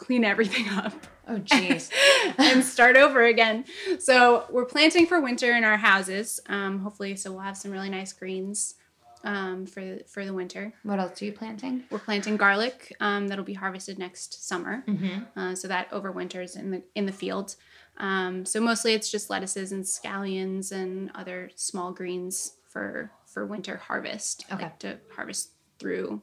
clean 0.00 0.24
everything 0.24 0.68
up. 0.70 0.94
Oh, 1.28 1.36
jeez. 1.36 1.90
and 2.38 2.64
start 2.64 2.96
over 2.96 3.24
again. 3.24 3.64
So 3.98 4.46
we're 4.50 4.64
planting 4.64 5.06
for 5.06 5.20
winter 5.20 5.54
in 5.54 5.62
our 5.62 5.76
houses. 5.76 6.40
Um, 6.46 6.80
hopefully, 6.80 7.14
so 7.16 7.30
we'll 7.30 7.40
have 7.42 7.56
some 7.56 7.70
really 7.70 7.90
nice 7.90 8.12
greens 8.12 8.74
um, 9.22 9.66
for 9.66 9.98
for 10.06 10.24
the 10.24 10.32
winter. 10.32 10.72
what 10.82 10.98
else 10.98 11.20
are 11.20 11.26
you 11.26 11.32
planting? 11.32 11.84
We're 11.90 11.98
planting 11.98 12.36
garlic 12.38 12.96
um, 13.00 13.28
that'll 13.28 13.44
be 13.44 13.54
harvested 13.54 13.98
next 13.98 14.48
summer. 14.48 14.82
Mm-hmm. 14.88 15.38
Uh, 15.38 15.54
so 15.54 15.68
that 15.68 15.90
overwinters 15.90 16.58
in 16.58 16.70
the 16.70 16.82
in 16.94 17.06
the 17.06 17.12
field. 17.12 17.54
Um, 17.98 18.46
so 18.46 18.60
mostly 18.60 18.94
it's 18.94 19.10
just 19.10 19.28
lettuces 19.28 19.72
and 19.72 19.84
scallions 19.84 20.72
and 20.72 21.10
other 21.14 21.50
small 21.54 21.92
greens 21.92 22.54
for 22.68 23.12
for 23.26 23.44
winter 23.44 23.76
harvest. 23.76 24.46
Okay. 24.50 24.64
Like 24.64 24.78
to 24.80 24.98
harvest 25.14 25.50
through 25.78 26.22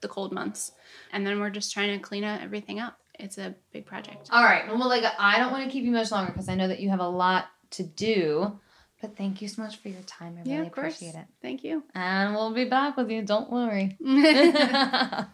the 0.00 0.08
cold 0.08 0.32
months, 0.32 0.72
and 1.12 1.26
then 1.26 1.38
we're 1.38 1.50
just 1.50 1.72
trying 1.72 1.96
to 1.96 2.02
clean 2.02 2.24
up 2.24 2.40
everything 2.40 2.80
up. 2.80 2.98
It's 3.18 3.38
a 3.38 3.54
big 3.72 3.86
project. 3.86 4.28
All 4.32 4.44
right. 4.44 4.66
Well, 4.68 4.88
like 4.88 5.04
I 5.18 5.38
don't 5.38 5.52
want 5.52 5.64
to 5.64 5.70
keep 5.70 5.84
you 5.84 5.90
much 5.90 6.10
longer 6.10 6.32
because 6.32 6.48
I 6.48 6.54
know 6.54 6.68
that 6.68 6.80
you 6.80 6.90
have 6.90 7.00
a 7.00 7.08
lot 7.08 7.46
to 7.70 7.82
do. 7.82 8.58
But 9.00 9.16
thank 9.16 9.40
you 9.40 9.46
so 9.48 9.62
much 9.62 9.76
for 9.76 9.88
your 9.88 10.02
time. 10.02 10.36
I 10.38 10.48
really 10.48 10.66
of 10.66 10.72
course. 10.72 10.96
appreciate 10.96 11.18
it. 11.20 11.26
Thank 11.40 11.62
you. 11.62 11.84
And 11.94 12.34
we'll 12.34 12.52
be 12.52 12.64
back 12.64 12.96
with 12.96 13.10
you. 13.10 13.22
Don't 13.22 13.50
worry. 13.50 13.96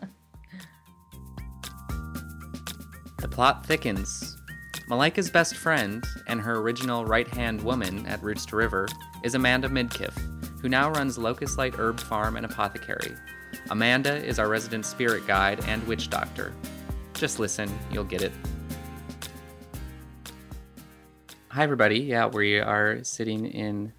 The 3.24 3.28
plot 3.28 3.64
thickens. 3.64 4.36
Malaika's 4.86 5.30
best 5.30 5.56
friend 5.56 6.04
and 6.28 6.42
her 6.42 6.56
original 6.56 7.06
right 7.06 7.26
hand 7.26 7.62
woman 7.62 8.04
at 8.04 8.22
Roots 8.22 8.44
to 8.46 8.56
River 8.56 8.86
is 9.22 9.34
Amanda 9.34 9.66
Midkiff, 9.70 10.12
who 10.60 10.68
now 10.68 10.90
runs 10.90 11.16
Locust 11.16 11.56
Light 11.56 11.74
Herb 11.74 11.98
Farm 11.98 12.36
and 12.36 12.44
Apothecary. 12.44 13.14
Amanda 13.70 14.22
is 14.22 14.38
our 14.38 14.50
resident 14.50 14.84
spirit 14.84 15.26
guide 15.26 15.64
and 15.66 15.82
witch 15.86 16.10
doctor. 16.10 16.52
Just 17.14 17.38
listen, 17.38 17.70
you'll 17.92 18.04
get 18.04 18.22
it. 18.22 18.32
Hi, 21.48 21.62
everybody. 21.62 22.00
Yeah, 22.00 22.26
we 22.26 22.58
are 22.58 23.04
sitting 23.04 23.46
in 23.46 23.92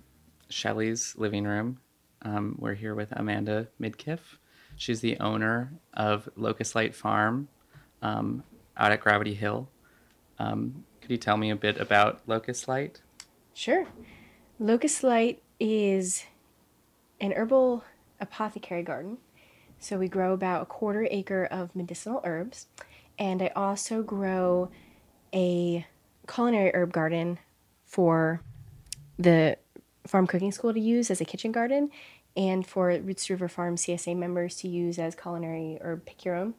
Shelley's 0.49 1.15
living 1.17 1.45
room. 1.45 1.79
Um, 2.23 2.57
we're 2.59 2.73
here 2.73 2.93
with 2.93 3.13
Amanda 3.13 3.69
Midkiff. 3.79 4.19
She's 4.75 4.99
the 4.99 5.17
owner 5.19 5.71
of 5.93 6.27
Locust 6.35 6.75
Light 6.75 6.93
Farm 6.93 7.47
um, 8.01 8.43
out 8.75 8.91
at 8.91 8.99
Gravity 8.99 9.33
Hill. 9.33 9.69
Um, 10.37 10.83
could 10.99 11.11
you 11.11 11.17
tell 11.17 11.37
me 11.37 11.51
a 11.51 11.55
bit 11.55 11.79
about 11.79 12.19
Locust 12.27 12.67
Light? 12.67 13.01
Sure. 13.53 13.87
Locust 14.59 15.03
Light 15.03 15.41
is 15.57 16.25
an 17.21 17.31
herbal 17.31 17.85
apothecary 18.19 18.83
garden. 18.83 19.19
So 19.79 19.97
we 19.97 20.09
grow 20.09 20.33
about 20.33 20.63
a 20.63 20.65
quarter 20.65 21.07
acre 21.09 21.45
of 21.45 21.73
medicinal 21.75 22.19
herbs. 22.25 22.67
And 23.17 23.41
I 23.41 23.51
also 23.55 24.03
grow 24.03 24.69
a 25.33 25.85
culinary 26.27 26.71
herb 26.73 26.91
garden 26.91 27.39
for 27.85 28.41
the 29.17 29.57
farm 30.07 30.27
cooking 30.27 30.51
school 30.51 30.73
to 30.73 30.79
use 30.79 31.09
as 31.09 31.21
a 31.21 31.25
kitchen 31.25 31.51
garden 31.51 31.89
and 32.35 32.65
for 32.65 32.89
Roots 32.89 33.29
River 33.29 33.47
Farm 33.47 33.75
CSA 33.75 34.15
members 34.15 34.57
to 34.57 34.67
use 34.67 34.99
as 34.99 35.15
culinary 35.15 35.77
herb 35.81 36.05
pick 36.05 36.25
your 36.25 36.35
own. 36.35 36.53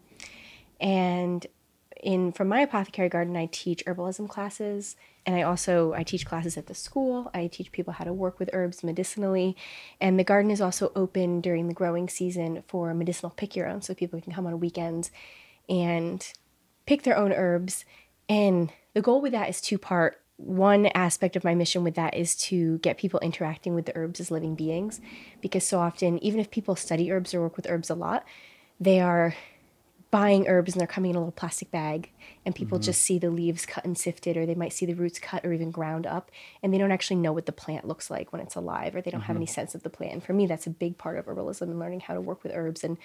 And 0.80 1.46
in 2.02 2.30
from 2.30 2.48
my 2.48 2.60
apothecary 2.60 3.08
garden 3.08 3.36
i 3.36 3.48
teach 3.50 3.84
herbalism 3.86 4.28
classes 4.28 4.96
and 5.24 5.34
i 5.34 5.42
also 5.42 5.92
i 5.94 6.02
teach 6.02 6.26
classes 6.26 6.56
at 6.56 6.66
the 6.66 6.74
school 6.74 7.30
i 7.32 7.46
teach 7.46 7.72
people 7.72 7.94
how 7.94 8.04
to 8.04 8.12
work 8.12 8.38
with 8.38 8.50
herbs 8.52 8.84
medicinally 8.84 9.56
and 10.00 10.18
the 10.18 10.24
garden 10.24 10.50
is 10.50 10.60
also 10.60 10.92
open 10.94 11.40
during 11.40 11.68
the 11.68 11.74
growing 11.74 12.08
season 12.08 12.62
for 12.68 12.92
medicinal 12.92 13.30
pick 13.30 13.56
your 13.56 13.66
own 13.66 13.80
so 13.80 13.94
people 13.94 14.20
can 14.20 14.32
come 14.32 14.46
on 14.46 14.60
weekends 14.60 15.10
and 15.68 16.32
pick 16.86 17.02
their 17.02 17.16
own 17.16 17.32
herbs. 17.32 17.84
And 18.28 18.72
the 18.94 19.02
goal 19.02 19.20
with 19.20 19.32
that 19.32 19.48
is 19.48 19.60
two 19.60 19.78
part 19.78 20.20
one 20.38 20.86
aspect 20.94 21.34
of 21.34 21.44
my 21.44 21.54
mission 21.54 21.82
with 21.82 21.94
that 21.94 22.14
is 22.14 22.36
to 22.36 22.78
get 22.78 22.98
people 22.98 23.18
interacting 23.20 23.74
with 23.74 23.86
the 23.86 23.96
herbs 23.96 24.20
as 24.20 24.30
living 24.30 24.54
beings 24.54 25.00
because 25.40 25.64
so 25.64 25.78
often 25.78 26.22
even 26.22 26.38
if 26.38 26.50
people 26.50 26.76
study 26.76 27.10
herbs 27.10 27.32
or 27.32 27.40
work 27.40 27.56
with 27.56 27.66
herbs 27.70 27.88
a 27.88 27.94
lot 27.94 28.22
they 28.78 29.00
are 29.00 29.34
buying 30.10 30.46
herbs 30.46 30.72
and 30.72 30.80
they're 30.80 30.86
coming 30.86 31.10
in 31.10 31.16
a 31.16 31.18
little 31.18 31.32
plastic 31.32 31.70
bag 31.70 32.10
and 32.44 32.54
people 32.54 32.78
mm-hmm. 32.78 32.84
just 32.84 33.02
see 33.02 33.18
the 33.18 33.30
leaves 33.30 33.66
cut 33.66 33.84
and 33.84 33.98
sifted 33.98 34.36
or 34.36 34.46
they 34.46 34.54
might 34.54 34.72
see 34.72 34.86
the 34.86 34.94
roots 34.94 35.18
cut 35.18 35.44
or 35.44 35.52
even 35.52 35.70
ground 35.70 36.06
up 36.06 36.30
and 36.62 36.72
they 36.72 36.78
don't 36.78 36.92
actually 36.92 37.16
know 37.16 37.32
what 37.32 37.46
the 37.46 37.52
plant 37.52 37.86
looks 37.86 38.10
like 38.10 38.32
when 38.32 38.40
it's 38.40 38.54
alive 38.54 38.94
or 38.94 39.00
they 39.00 39.10
don't 39.10 39.22
have 39.22 39.34
mm-hmm. 39.34 39.42
any 39.42 39.46
sense 39.46 39.74
of 39.74 39.82
the 39.82 39.90
plant. 39.90 40.12
And 40.12 40.22
for 40.22 40.32
me 40.32 40.46
that's 40.46 40.66
a 40.66 40.70
big 40.70 40.96
part 40.96 41.18
of 41.18 41.26
herbalism 41.26 41.62
and 41.62 41.78
learning 41.78 42.00
how 42.00 42.14
to 42.14 42.20
work 42.20 42.42
with 42.42 42.52
herbs 42.54 42.84
and 42.84 42.98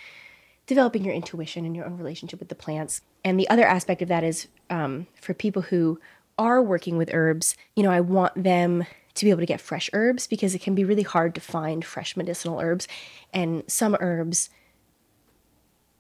developing 0.71 1.03
your 1.03 1.13
intuition 1.13 1.65
and 1.65 1.75
your 1.75 1.85
own 1.85 1.97
relationship 1.97 2.39
with 2.39 2.49
the 2.49 2.55
plants 2.55 3.01
and 3.23 3.39
the 3.39 3.49
other 3.49 3.65
aspect 3.65 4.01
of 4.01 4.07
that 4.07 4.23
is 4.23 4.47
um, 4.69 5.07
for 5.19 5.33
people 5.33 5.63
who 5.63 5.99
are 6.37 6.61
working 6.61 6.97
with 6.97 7.13
herbs 7.13 7.55
you 7.75 7.83
know 7.83 7.91
i 7.91 7.99
want 7.99 8.33
them 8.41 8.85
to 9.13 9.25
be 9.25 9.31
able 9.31 9.41
to 9.41 9.45
get 9.45 9.59
fresh 9.59 9.89
herbs 9.93 10.27
because 10.27 10.55
it 10.55 10.61
can 10.61 10.73
be 10.73 10.85
really 10.85 11.03
hard 11.03 11.35
to 11.35 11.41
find 11.41 11.83
fresh 11.83 12.15
medicinal 12.15 12.59
herbs 12.59 12.87
and 13.33 13.63
some 13.67 13.95
herbs 13.99 14.49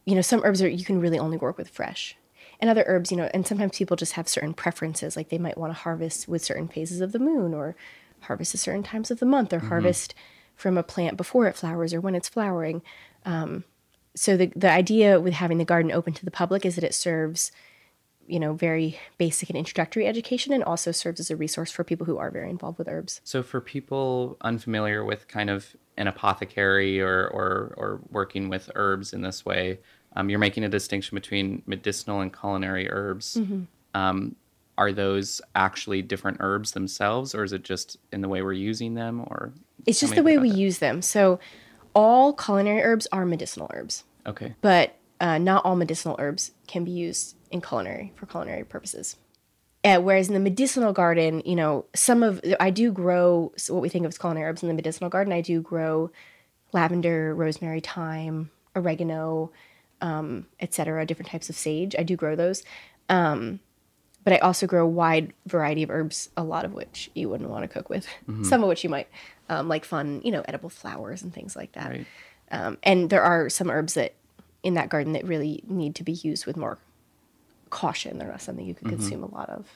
you 0.05 0.15
know, 0.15 0.21
some 0.21 0.41
herbs 0.43 0.61
are 0.61 0.67
you 0.67 0.85
can 0.85 0.99
really 0.99 1.19
only 1.19 1.37
work 1.37 1.57
with 1.57 1.69
fresh. 1.69 2.15
And 2.59 2.69
other 2.69 2.83
herbs, 2.87 3.11
you 3.11 3.17
know, 3.17 3.29
and 3.33 3.45
sometimes 3.45 3.77
people 3.77 3.97
just 3.97 4.13
have 4.13 4.27
certain 4.27 4.53
preferences, 4.53 5.15
like 5.15 5.29
they 5.29 5.37
might 5.37 5.57
want 5.57 5.73
to 5.73 5.79
harvest 5.79 6.27
with 6.27 6.43
certain 6.43 6.67
phases 6.67 7.01
of 7.01 7.11
the 7.11 7.19
moon 7.19 7.53
or 7.53 7.75
harvest 8.21 8.53
at 8.53 8.59
certain 8.59 8.83
times 8.83 9.09
of 9.09 9.19
the 9.19 9.25
month 9.25 9.51
or 9.51 9.59
harvest 9.59 10.13
from 10.55 10.77
a 10.77 10.83
plant 10.83 11.17
before 11.17 11.47
it 11.47 11.55
flowers 11.55 11.93
or 11.93 12.01
when 12.01 12.13
it's 12.13 12.29
flowering. 12.29 12.83
Um, 13.25 13.63
so 14.15 14.37
the 14.37 14.51
the 14.55 14.69
idea 14.69 15.19
with 15.19 15.33
having 15.33 15.57
the 15.57 15.65
garden 15.65 15.91
open 15.91 16.13
to 16.13 16.25
the 16.25 16.31
public 16.31 16.65
is 16.65 16.75
that 16.75 16.83
it 16.83 16.93
serves, 16.93 17.51
you 18.27 18.39
know, 18.39 18.53
very 18.53 18.99
basic 19.17 19.49
and 19.49 19.57
introductory 19.57 20.07
education 20.07 20.53
and 20.53 20.63
also 20.63 20.91
serves 20.91 21.19
as 21.19 21.31
a 21.31 21.35
resource 21.35 21.71
for 21.71 21.83
people 21.83 22.05
who 22.05 22.17
are 22.17 22.31
very 22.31 22.49
involved 22.49 22.77
with 22.77 22.87
herbs. 22.87 23.21
So, 23.23 23.41
for 23.43 23.61
people 23.61 24.37
unfamiliar 24.41 25.05
with 25.05 25.27
kind 25.27 25.49
of 25.49 25.75
an 25.97 26.07
apothecary 26.07 26.99
or, 27.01 27.27
or, 27.27 27.73
or 27.77 28.01
working 28.09 28.49
with 28.49 28.71
herbs 28.75 29.13
in 29.13 29.21
this 29.21 29.45
way, 29.45 29.79
um, 30.15 30.29
you're 30.29 30.39
making 30.39 30.63
a 30.63 30.69
distinction 30.69 31.15
between 31.15 31.61
medicinal 31.65 32.21
and 32.21 32.37
culinary 32.37 32.89
herbs. 32.89 33.39
Um, 33.93 34.35
are 34.77 34.91
those 34.91 35.41
actually 35.53 36.01
different 36.01 36.37
herbs 36.39 36.71
themselves, 36.71 37.35
or 37.35 37.43
is 37.43 37.53
it 37.53 37.63
just 37.63 37.97
in 38.11 38.21
the 38.21 38.29
way 38.29 38.41
we're 38.41 38.53
using 38.53 38.95
them? 38.95 39.21
Or 39.27 39.53
It's 39.85 39.99
just 39.99 40.15
the 40.15 40.23
way 40.23 40.37
we 40.37 40.49
that. 40.49 40.57
use 40.57 40.79
them. 40.79 41.01
So 41.01 41.39
all 41.93 42.33
culinary 42.33 42.81
herbs 42.81 43.07
are 43.11 43.25
medicinal 43.25 43.69
herbs. 43.73 44.03
Okay. 44.25 44.53
but 44.61 44.97
uh, 45.19 45.37
not 45.37 45.63
all 45.65 45.75
medicinal 45.75 46.15
herbs 46.19 46.51
can 46.67 46.83
be 46.83 46.91
used 46.91 47.35
in 47.51 47.61
culinary 47.61 48.11
for 48.15 48.25
culinary 48.25 48.63
purposes. 48.63 49.15
Uh, 49.83 49.97
whereas 49.97 50.27
in 50.27 50.33
the 50.33 50.39
medicinal 50.39 50.93
garden, 50.93 51.41
you 51.45 51.55
know, 51.55 51.85
some 51.95 52.21
of 52.21 52.41
I 52.59 52.69
do 52.69 52.91
grow 52.91 53.51
so 53.57 53.73
what 53.73 53.81
we 53.81 53.89
think 53.89 54.05
of 54.05 54.09
as 54.09 54.17
culinary 54.17 54.47
herbs 54.49 54.61
in 54.61 54.67
the 54.67 54.75
medicinal 54.75 55.09
garden. 55.09 55.33
I 55.33 55.41
do 55.41 55.61
grow 55.61 56.11
lavender, 56.71 57.33
rosemary, 57.33 57.79
thyme, 57.79 58.51
oregano, 58.75 59.51
um, 60.01 60.47
etc. 60.59 61.05
Different 61.05 61.29
types 61.29 61.49
of 61.49 61.55
sage. 61.55 61.95
I 61.97 62.03
do 62.03 62.15
grow 62.15 62.35
those, 62.35 62.63
um, 63.09 63.59
but 64.23 64.33
I 64.33 64.37
also 64.37 64.67
grow 64.67 64.85
a 64.85 64.89
wide 64.89 65.33
variety 65.45 65.83
of 65.83 65.89
herbs. 65.89 66.29
A 66.37 66.43
lot 66.43 66.65
of 66.65 66.73
which 66.73 67.09
you 67.15 67.29
wouldn't 67.29 67.49
want 67.49 67.63
to 67.63 67.67
cook 67.67 67.89
with. 67.89 68.07
Some 68.43 68.61
of 68.63 68.69
which 68.69 68.83
you 68.83 68.89
might 68.89 69.07
um, 69.49 69.67
like 69.67 69.83
fun, 69.85 70.21
you 70.23 70.31
know, 70.31 70.43
edible 70.47 70.69
flowers 70.69 71.21
and 71.23 71.33
things 71.33 71.55
like 71.55 71.71
that. 71.73 71.89
Right. 71.89 72.05
Um, 72.51 72.77
and 72.83 73.09
there 73.09 73.23
are 73.23 73.49
some 73.49 73.69
herbs 73.69 73.93
that 73.95 74.13
in 74.63 74.73
that 74.75 74.89
garden 74.89 75.13
that 75.13 75.25
really 75.25 75.63
need 75.67 75.95
to 75.95 76.03
be 76.03 76.11
used 76.11 76.45
with 76.45 76.55
more 76.57 76.77
caution. 77.69 78.17
They're 78.17 78.27
not 78.27 78.41
something 78.41 78.65
you 78.65 78.75
Mm-hmm. 78.75 78.89
can 78.89 78.97
consume 78.97 79.23
a 79.23 79.31
lot 79.33 79.49
of. 79.49 79.67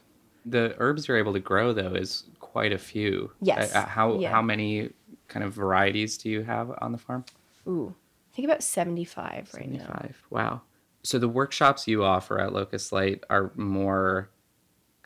The 0.45 0.75
herbs 0.77 1.07
you're 1.07 1.17
able 1.17 1.33
to 1.33 1.39
grow 1.39 1.73
though 1.73 1.95
is 1.95 2.23
quite 2.39 2.71
a 2.71 2.77
few. 2.77 3.31
Yes. 3.41 3.73
Uh, 3.73 3.85
how 3.85 4.19
Yeah. 4.19 4.29
how 4.31 4.41
many 4.41 4.91
kind 5.27 5.43
of 5.43 5.53
varieties 5.53 6.17
do 6.17 6.29
you 6.29 6.43
have 6.43 6.71
on 6.81 6.91
the 6.91 6.97
farm? 6.99 7.25
Ooh, 7.67 7.95
I 8.31 8.35
think 8.35 8.47
about 8.47 8.61
75 8.61 9.51
right 9.55 9.67
now. 9.71 9.79
75. 9.79 10.21
Wow. 10.29 10.61
So 11.01 11.17
the 11.17 11.27
workshops 11.29 11.87
you 11.87 12.03
offer 12.03 12.39
at 12.39 12.53
Locust 12.53 12.91
Light 12.91 13.23
are 13.29 13.51
more 13.55 14.29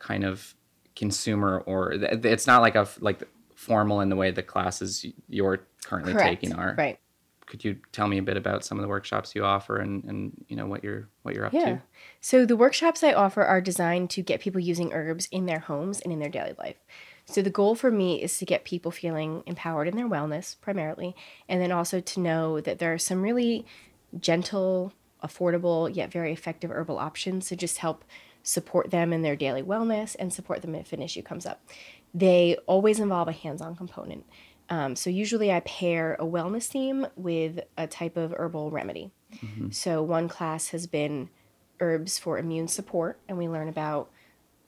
kind 0.00 0.24
of 0.24 0.54
consumer 0.96 1.62
or 1.66 1.92
th- 1.96 2.24
it's 2.24 2.46
not 2.46 2.60
like 2.62 2.74
a 2.74 2.80
f- 2.80 2.98
like 3.00 3.22
formal 3.54 4.00
in 4.00 4.08
the 4.08 4.16
way 4.16 4.30
the 4.32 4.42
classes 4.42 5.06
you're 5.28 5.60
currently 5.84 6.12
Correct. 6.12 6.28
taking 6.40 6.54
are. 6.54 6.74
Right. 6.76 6.98
Could 7.46 7.64
you 7.64 7.76
tell 7.92 8.06
me 8.08 8.18
a 8.18 8.22
bit 8.22 8.36
about 8.36 8.64
some 8.64 8.78
of 8.78 8.82
the 8.82 8.88
workshops 8.88 9.34
you 9.34 9.44
offer 9.44 9.76
and 9.76 10.04
and 10.04 10.44
you 10.48 10.56
know 10.56 10.66
what 10.66 10.82
you're 10.82 11.08
what 11.22 11.34
you're 11.34 11.46
up 11.46 11.52
Yeah. 11.52 11.64
to? 11.64 11.82
So 12.20 12.44
the 12.44 12.56
workshops 12.56 13.02
I 13.04 13.12
offer 13.12 13.44
are 13.44 13.60
designed 13.60 14.10
to 14.10 14.22
get 14.22 14.40
people 14.40 14.60
using 14.60 14.92
herbs 14.92 15.28
in 15.30 15.46
their 15.46 15.60
homes 15.60 16.00
and 16.00 16.12
in 16.12 16.18
their 16.18 16.28
daily 16.28 16.54
life. 16.58 16.76
So 17.26 17.42
the 17.42 17.50
goal 17.50 17.74
for 17.76 17.90
me 17.92 18.20
is 18.20 18.38
to 18.38 18.44
get 18.44 18.64
people 18.64 18.90
feeling 18.90 19.42
empowered 19.46 19.86
in 19.88 19.96
their 19.96 20.08
wellness 20.08 20.60
primarily, 20.60 21.14
and 21.48 21.60
then 21.62 21.70
also 21.70 22.00
to 22.00 22.20
know 22.20 22.60
that 22.60 22.78
there 22.80 22.92
are 22.92 22.98
some 22.98 23.22
really 23.22 23.64
gentle, 24.18 24.92
affordable, 25.22 25.94
yet 25.94 26.10
very 26.10 26.32
effective 26.32 26.70
herbal 26.70 26.98
options 26.98 27.46
to 27.48 27.56
just 27.56 27.78
help 27.78 28.04
support 28.42 28.90
them 28.90 29.12
in 29.12 29.22
their 29.22 29.36
daily 29.36 29.62
wellness 29.62 30.16
and 30.18 30.32
support 30.32 30.62
them 30.62 30.74
if 30.74 30.92
an 30.92 31.02
issue 31.02 31.22
comes 31.22 31.46
up. 31.46 31.62
They 32.14 32.56
always 32.66 32.98
involve 32.98 33.28
a 33.28 33.32
hands 33.32 33.60
on 33.60 33.76
component. 33.76 34.24
Um, 34.68 34.94
so 34.96 35.10
usually 35.10 35.52
I 35.52 35.60
pair 35.60 36.14
a 36.14 36.24
wellness 36.24 36.68
theme 36.68 37.06
with 37.16 37.60
a 37.76 37.86
type 37.86 38.16
of 38.16 38.32
herbal 38.36 38.70
remedy. 38.70 39.10
So 39.70 40.02
one 40.02 40.28
class 40.28 40.68
has 40.68 40.86
been 40.86 41.28
herbs 41.78 42.18
for 42.18 42.38
immune 42.38 42.68
support, 42.68 43.18
and 43.28 43.38
we 43.38 43.48
learn 43.48 43.68
about 43.68 44.10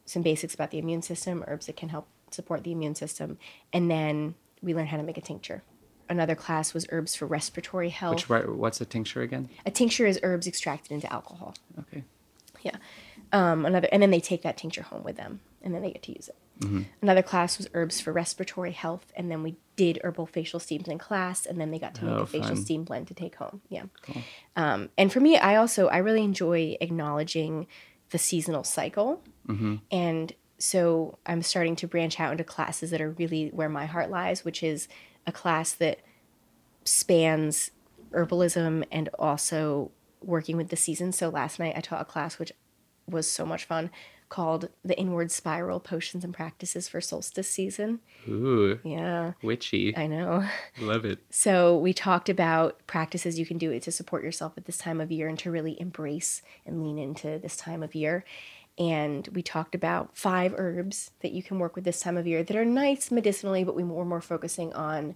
some 0.05 0.23
basics 0.23 0.55
about 0.55 0.71
the 0.71 0.79
immune 0.79 1.02
system, 1.02 1.45
herbs 1.47 1.67
that 1.67 1.76
can 1.76 1.88
help 1.88 2.07
support 2.31 2.64
the 2.64 2.73
immune 2.73 2.95
system, 2.95 3.38
and 3.73 3.91
then 3.91 4.35
we 4.62 4.75
learn 4.75 4.87
how 4.87 4.97
to 4.97 5.02
make 5.02 5.19
a 5.19 5.21
tincture. 5.21 5.62
Another 6.09 6.35
class 6.35 6.75
was 6.75 6.87
herbs 6.91 7.14
for 7.14 7.26
respiratory 7.26 7.88
health. 7.88 8.14
Which 8.14 8.31
right, 8.31 8.49
what's 8.49 8.81
a 8.81 8.85
tincture 8.85 9.23
again? 9.23 9.49
a 9.67 9.71
tincture 9.71 10.07
is 10.07 10.19
herbs 10.23 10.47
extracted 10.47 10.93
into 10.93 11.12
alcohol. 11.12 11.55
Okay. 11.81 12.05
Yeah. 12.62 12.76
Um, 13.33 13.65
another, 13.65 13.89
and 13.91 14.03
then 14.03 14.11
they 14.11 14.21
take 14.21 14.43
that 14.43 14.57
tincture 14.59 14.83
home 14.83 15.03
with 15.03 15.17
them, 15.17 15.41
and 15.62 15.75
then 15.75 15.81
they 15.83 15.91
get 15.91 16.03
to 16.05 16.12
use 16.12 16.29
it. 16.29 16.37
Another 17.01 17.23
class 17.23 17.59
was 17.59 17.67
herbs 17.75 18.01
for 18.01 18.12
respiratory 18.12 18.71
health, 18.71 19.12
and 19.17 19.29
then 19.31 19.43
we 19.43 19.57
did 19.75 19.99
herbal 20.05 20.27
facial 20.27 20.61
steams 20.61 20.87
in 20.87 20.97
class, 20.99 21.45
and 21.45 21.61
then 21.61 21.73
they 21.73 21.79
got 21.81 21.95
to 21.97 22.05
make 22.05 22.15
Oh, 22.15 22.19
a 22.21 22.27
facial 22.27 22.49
fun. 22.55 22.57
steam 22.65 22.85
blend 22.85 23.09
to 23.09 23.15
take 23.15 23.35
home. 23.35 23.62
Yeah. 23.69 23.85
Um, 24.55 24.91
and 24.97 25.12
for 25.12 25.19
me, 25.19 25.37
I 25.39 25.57
also 25.57 25.89
I 25.89 25.97
really 25.97 26.23
enjoy 26.23 26.77
acknowledging 26.81 27.67
the 28.11 28.19
seasonal 28.19 28.62
cycle, 28.62 29.23
and 29.91 30.33
so 30.59 31.19
I'm 31.27 31.43
starting 31.43 31.75
to 31.77 31.89
branch 31.89 32.21
out 32.21 32.31
into 32.33 32.45
classes 32.45 32.91
that 32.93 33.01
are 33.01 33.11
really 33.11 33.49
where 33.49 33.69
my 33.69 33.87
heart 33.87 34.09
lies, 34.11 34.45
which 34.45 34.62
is 34.62 34.87
a 35.27 35.33
class 35.33 35.73
that 35.73 35.99
spans 36.85 37.71
herbalism 38.12 38.85
and 38.93 39.09
also 39.19 39.91
working 40.23 40.57
with 40.57 40.69
the 40.69 40.77
seasons. 40.77 41.17
So 41.19 41.29
last 41.29 41.59
night 41.59 41.75
I 41.77 41.81
taught 41.81 42.01
a 42.03 42.05
class 42.05 42.39
which 42.39 42.53
was 43.09 43.31
so 43.31 43.45
much 43.45 43.65
fun 43.65 43.91
called 44.33 44.71
The 44.83 44.99
Inward 44.99 45.31
Spiral 45.31 45.79
Potions 45.79 46.25
and 46.25 46.33
Practices 46.33 46.89
for 46.89 47.03
Solstice 47.03 47.51
Season. 47.51 48.01
Ooh, 48.27 48.81
Yeah, 48.83 49.33
witchy. 49.43 49.95
I 49.95 50.07
know. 50.07 50.49
Love 50.81 51.05
it. 51.05 51.19
So 51.29 51.77
we 51.77 51.93
talked 51.93 52.31
about 52.31 52.79
practices 52.87 53.39
you 53.39 53.45
can 53.45 53.59
do 53.59 53.79
to 53.79 53.93
support 53.93 54.25
yourself 54.25 54.55
at 54.57 54.65
this 54.65 54.79
time 54.79 55.03
of 55.03 55.13
year 55.13 55.29
and 55.29 55.39
to 55.41 55.51
really 55.51 55.79
embrace 55.79 56.41
and 56.65 56.83
lean 56.83 56.99
into 56.99 57.39
this 57.39 57.59
time 57.59 57.83
of 57.83 57.95
year. 57.95 58.25
And 58.79 59.29
we 59.35 59.43
talked 59.43 59.75
about 59.75 60.17
five 60.17 60.55
herbs 60.57 61.11
that 61.21 61.33
you 61.33 61.43
can 61.43 61.59
work 61.59 61.77
with 61.77 61.85
this 61.85 62.01
time 62.01 62.17
of 62.17 62.27
year 62.27 62.43
that 62.43 62.57
are 62.57 62.65
nice 62.65 63.11
medicinally, 63.11 63.65
but 63.65 63.77
we 63.77 63.85
were 63.85 64.07
more 64.07 64.23
focusing 64.23 64.73
on 64.73 65.15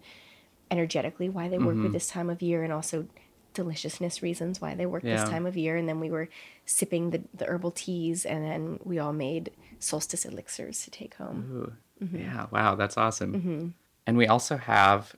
energetically 0.70 1.30
why 1.30 1.48
they 1.48 1.56
work 1.56 1.68
with 1.68 1.84
mm-hmm. 1.84 1.92
this 1.92 2.08
time 2.08 2.28
of 2.28 2.42
year 2.42 2.62
and 2.62 2.72
also 2.72 3.06
deliciousness 3.56 4.22
reasons 4.22 4.60
why 4.60 4.74
they 4.74 4.86
work 4.86 5.02
Yeah. 5.02 5.16
this 5.16 5.28
time 5.28 5.46
of 5.46 5.56
year. 5.56 5.76
And 5.76 5.88
then 5.88 5.98
we 5.98 6.10
were 6.10 6.28
sipping 6.64 7.10
the, 7.10 7.22
the 7.34 7.46
herbal 7.46 7.72
teas 7.72 8.24
and 8.24 8.44
then 8.44 8.78
we 8.84 8.98
all 8.98 9.12
made 9.12 9.50
solstice 9.80 10.24
elixirs 10.24 10.84
to 10.84 10.90
take 10.90 11.14
home. 11.14 11.50
Ooh. 11.52 12.04
Mm-hmm. 12.04 12.18
Yeah, 12.18 12.46
wow, 12.50 12.74
that's 12.74 12.96
awesome. 12.96 13.32
Mm-hmm. 13.34 13.68
And 14.06 14.16
we 14.16 14.26
also 14.26 14.56
have 14.56 15.16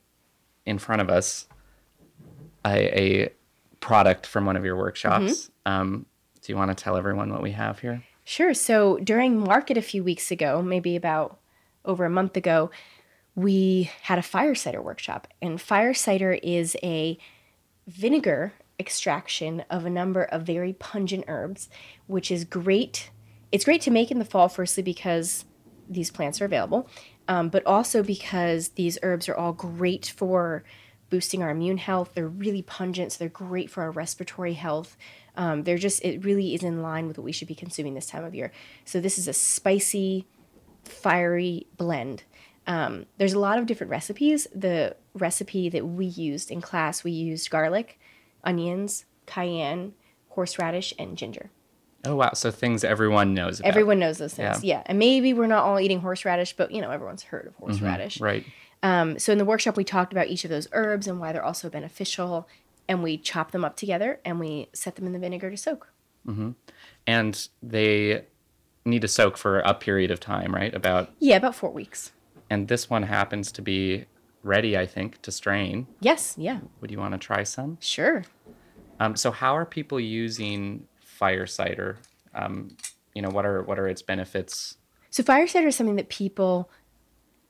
in 0.64 0.78
front 0.78 1.02
of 1.02 1.10
us 1.10 1.46
a, 2.64 3.00
a 3.00 3.28
product 3.80 4.26
from 4.26 4.46
one 4.46 4.56
of 4.56 4.64
your 4.64 4.76
workshops. 4.76 5.50
Mm-hmm. 5.66 5.72
Um, 5.72 6.06
do 6.40 6.52
you 6.52 6.56
want 6.56 6.70
to 6.70 6.82
tell 6.82 6.96
everyone 6.96 7.32
what 7.32 7.42
we 7.42 7.52
have 7.52 7.80
here? 7.80 8.02
Sure. 8.24 8.54
So 8.54 8.98
during 8.98 9.38
market 9.38 9.76
a 9.76 9.82
few 9.82 10.04
weeks 10.04 10.30
ago, 10.30 10.62
maybe 10.62 10.96
about 10.96 11.38
over 11.84 12.04
a 12.04 12.10
month 12.10 12.36
ago, 12.36 12.70
we 13.34 13.90
had 14.02 14.18
a 14.18 14.22
fire 14.22 14.54
cider 14.54 14.82
workshop. 14.82 15.28
And 15.40 15.60
fire 15.60 15.94
cider 15.94 16.32
is 16.42 16.76
a 16.82 17.18
vinegar 17.88 18.52
extraction 18.78 19.64
of 19.70 19.84
a 19.84 19.90
number 19.90 20.22
of 20.22 20.42
very 20.42 20.72
pungent 20.74 21.24
herbs, 21.26 21.68
which 22.06 22.30
is 22.30 22.44
great. 22.44 23.10
It's 23.50 23.64
great 23.64 23.80
to 23.82 23.90
make 23.90 24.10
in 24.10 24.18
the 24.18 24.24
fall, 24.24 24.48
firstly, 24.48 24.82
because 24.82 25.44
these 25.88 26.10
plants 26.10 26.40
are 26.40 26.44
available, 26.44 26.88
um, 27.26 27.48
but 27.48 27.66
also 27.66 28.02
because 28.02 28.70
these 28.70 28.98
herbs 29.02 29.28
are 29.28 29.34
all 29.34 29.52
great 29.52 30.12
for 30.16 30.62
boosting 31.10 31.42
our 31.42 31.50
immune 31.50 31.78
health. 31.78 32.12
They're 32.14 32.28
really 32.28 32.62
pungent, 32.62 33.12
so 33.12 33.18
they're 33.18 33.28
great 33.28 33.70
for 33.70 33.82
our 33.82 33.90
respiratory 33.90 34.52
health. 34.52 34.96
Um, 35.36 35.62
they're 35.62 35.78
just, 35.78 36.04
it 36.04 36.24
really 36.24 36.54
is 36.54 36.62
in 36.62 36.82
line 36.82 37.08
with 37.08 37.16
what 37.16 37.24
we 37.24 37.32
should 37.32 37.48
be 37.48 37.54
consuming 37.54 37.94
this 37.94 38.06
time 38.06 38.24
of 38.24 38.34
year. 38.34 38.52
So, 38.84 39.00
this 39.00 39.18
is 39.18 39.28
a 39.28 39.32
spicy, 39.32 40.26
fiery 40.84 41.66
blend. 41.76 42.24
Um, 42.68 43.06
there's 43.16 43.32
a 43.32 43.38
lot 43.38 43.58
of 43.58 43.66
different 43.66 43.90
recipes. 43.90 44.46
The 44.54 44.94
recipe 45.14 45.68
that 45.70 45.86
we 45.86 46.06
used 46.06 46.50
in 46.50 46.60
class, 46.60 47.02
we 47.02 47.10
used 47.10 47.50
garlic, 47.50 47.98
onions, 48.44 49.06
cayenne, 49.26 49.94
horseradish, 50.28 50.92
and 50.98 51.16
ginger. 51.16 51.50
Oh, 52.04 52.14
wow. 52.14 52.34
So 52.34 52.50
things 52.50 52.84
everyone 52.84 53.34
knows 53.34 53.58
about. 53.58 53.70
Everyone 53.70 53.98
knows 53.98 54.18
those 54.18 54.34
things. 54.34 54.62
Yeah. 54.62 54.82
And 54.86 54.98
maybe 54.98 55.32
we're 55.32 55.46
not 55.46 55.64
all 55.64 55.80
eating 55.80 56.00
horseradish, 56.00 56.52
but 56.56 56.70
you 56.70 56.80
know, 56.80 56.90
everyone's 56.90 57.24
heard 57.24 57.46
of 57.46 57.54
horseradish. 57.56 58.20
Right. 58.20 58.44
Um, 58.82 59.18
so 59.18 59.32
in 59.32 59.38
the 59.38 59.44
workshop, 59.44 59.76
we 59.76 59.82
talked 59.82 60.12
about 60.12 60.28
each 60.28 60.44
of 60.44 60.50
those 60.50 60.68
herbs 60.72 61.08
and 61.08 61.18
why 61.18 61.32
they're 61.32 61.44
also 61.44 61.68
beneficial. 61.68 62.46
And 62.86 63.02
we 63.02 63.18
chop 63.18 63.50
them 63.50 63.64
up 63.64 63.76
together 63.76 64.20
and 64.24 64.38
we 64.38 64.68
set 64.72 64.96
them 64.96 65.06
in 65.06 65.12
the 65.12 65.18
vinegar 65.18 65.50
to 65.50 65.56
soak. 65.56 65.90
Mm-hmm. 66.26 66.50
And 67.06 67.48
they 67.62 68.24
need 68.84 69.02
to 69.02 69.08
soak 69.08 69.36
for 69.36 69.60
a 69.60 69.74
period 69.74 70.10
of 70.10 70.20
time, 70.20 70.54
right? 70.54 70.72
About, 70.74 71.12
Yeah, 71.18 71.36
about 71.36 71.54
four 71.54 71.70
weeks. 71.70 72.12
And 72.50 72.68
this 72.68 72.88
one 72.88 73.02
happens 73.02 73.52
to 73.52 73.62
be 73.62 74.06
ready, 74.42 74.76
I 74.76 74.86
think, 74.86 75.20
to 75.22 75.32
strain. 75.32 75.86
Yes. 76.00 76.34
Yeah. 76.38 76.60
Would 76.80 76.90
you 76.90 76.98
want 76.98 77.12
to 77.12 77.18
try 77.18 77.42
some? 77.42 77.78
Sure. 77.80 78.24
Um, 79.00 79.16
so 79.16 79.30
how 79.30 79.56
are 79.56 79.66
people 79.66 80.00
using 80.00 80.86
fire 81.00 81.46
cider? 81.46 81.98
Um, 82.34 82.76
you 83.14 83.22
know, 83.22 83.30
what 83.30 83.44
are 83.44 83.62
what 83.62 83.78
are 83.78 83.88
its 83.88 84.02
benefits? 84.02 84.76
So 85.10 85.22
fire 85.22 85.46
cider 85.46 85.68
is 85.68 85.76
something 85.76 85.96
that 85.96 86.08
people 86.08 86.70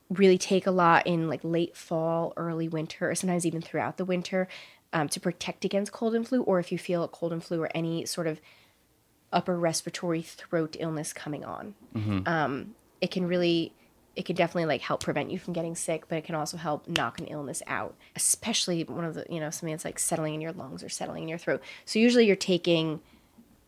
really 0.09 0.37
take 0.37 0.65
a 0.65 0.71
lot 0.71 1.05
in 1.05 1.27
like 1.27 1.41
late 1.43 1.77
fall, 1.77 2.33
early 2.35 2.67
winter, 2.67 3.11
or 3.11 3.15
sometimes 3.15 3.45
even 3.45 3.61
throughout 3.61 3.97
the 3.97 4.05
winter 4.05 4.47
um, 4.93 5.07
to 5.09 5.19
protect 5.19 5.65
against 5.65 5.91
cold 5.91 6.15
and 6.15 6.27
flu, 6.27 6.41
or 6.41 6.59
if 6.59 6.71
you 6.71 6.77
feel 6.77 7.03
a 7.03 7.07
cold 7.07 7.31
and 7.31 7.43
flu 7.43 7.61
or 7.61 7.69
any 7.75 8.05
sort 8.05 8.25
of 8.25 8.41
upper 9.31 9.57
respiratory 9.57 10.23
throat 10.23 10.75
illness 10.79 11.13
coming 11.13 11.45
on. 11.45 11.75
Um, 12.25 12.75
it 12.99 13.11
can 13.11 13.27
really, 13.27 13.73
it 14.19 14.25
can 14.25 14.35
definitely 14.35 14.65
like 14.65 14.81
help 14.81 15.01
prevent 15.01 15.31
you 15.31 15.39
from 15.39 15.53
getting 15.53 15.75
sick, 15.75 16.09
but 16.09 16.17
it 16.17 16.25
can 16.25 16.35
also 16.35 16.57
help 16.57 16.87
knock 16.87 17.19
an 17.19 17.25
illness 17.27 17.63
out, 17.67 17.95
especially 18.15 18.83
one 18.83 19.05
of 19.05 19.15
the, 19.15 19.25
you 19.29 19.39
know, 19.39 19.49
something 19.49 19.71
that's 19.73 19.85
like 19.85 19.97
settling 19.97 20.33
in 20.33 20.41
your 20.41 20.51
lungs 20.51 20.83
or 20.83 20.89
settling 20.89 21.23
in 21.23 21.29
your 21.29 21.37
throat. 21.37 21.63
So 21.85 21.99
usually 21.99 22.25
you're 22.27 22.35
taking 22.35 22.99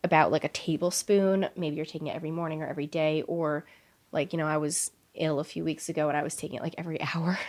about 0.04 0.32
like 0.32 0.44
a 0.44 0.50
tablespoon. 0.50 1.48
Maybe 1.56 1.78
you're 1.78 1.86
taking 1.86 2.08
it 2.08 2.16
every 2.16 2.32
morning 2.32 2.62
or 2.62 2.68
every 2.68 2.86
day, 2.88 3.24
or 3.28 3.66
like, 4.12 4.34
you 4.34 4.38
know, 4.38 4.46
I 4.48 4.58
was 4.58 4.92
ill 5.14 5.40
a 5.40 5.44
few 5.46 5.64
weeks 5.64 5.88
ago 5.90 6.10
and 6.10 6.18
I 6.18 6.24
was 6.24 6.36
taking 6.36 6.58
it 6.58 6.62
like 6.62 6.76
every 6.78 7.00
hour. 7.16 7.40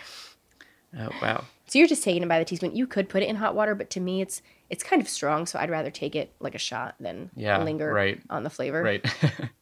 Oh 0.97 1.09
wow, 1.21 1.43
So 1.67 1.79
you're 1.79 1.87
just 1.87 2.03
taking 2.03 2.23
it 2.23 2.29
by 2.29 2.39
the 2.39 2.45
teaspoon. 2.45 2.75
You 2.75 2.87
could 2.87 3.09
put 3.09 3.23
it 3.23 3.27
in 3.27 3.35
hot 3.35 3.53
water, 3.55 3.75
but 3.75 3.89
to 3.91 3.99
me, 3.99 4.21
it's 4.21 4.41
it's 4.69 4.83
kind 4.83 5.01
of 5.01 5.09
strong. 5.09 5.45
So 5.45 5.59
I'd 5.59 5.69
rather 5.69 5.91
take 5.91 6.15
it 6.15 6.31
like 6.39 6.55
a 6.55 6.59
shot 6.59 6.95
than 6.99 7.31
Yeah, 7.35 7.61
linger 7.61 7.91
right. 7.91 8.21
on 8.29 8.43
the 8.43 8.49
flavor. 8.49 8.81
right. 8.81 9.05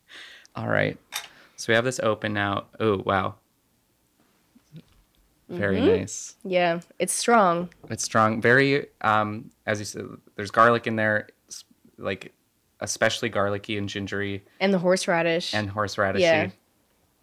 All 0.56 0.68
right. 0.68 0.98
So 1.62 1.72
we 1.72 1.76
have 1.76 1.86
this 1.86 2.00
open 2.00 2.34
now. 2.34 2.66
Oh 2.80 3.04
wow, 3.06 3.36
very 5.48 5.80
nice. 5.80 6.36
Yeah, 6.44 6.80
it's 6.98 7.14
strong. 7.14 7.70
It's 7.88 8.04
strong. 8.04 8.42
Very, 8.42 8.88
um, 9.02 9.52
as 9.68 9.78
you 9.78 9.86
said, 9.86 10.06
there's 10.36 10.50
garlic 10.50 10.88
in 10.88 10.96
there, 10.96 11.28
s- 11.50 11.64
like 12.00 12.34
especially 12.80 13.30
garlicky 13.30 13.78
and 13.78 13.88
gingery 13.88 14.44
And 14.60 14.74
the 14.74 14.80
horseradish. 14.80 15.54
and 15.54 15.70
horseradishy. 15.70 16.22
Yeah. 16.22 16.50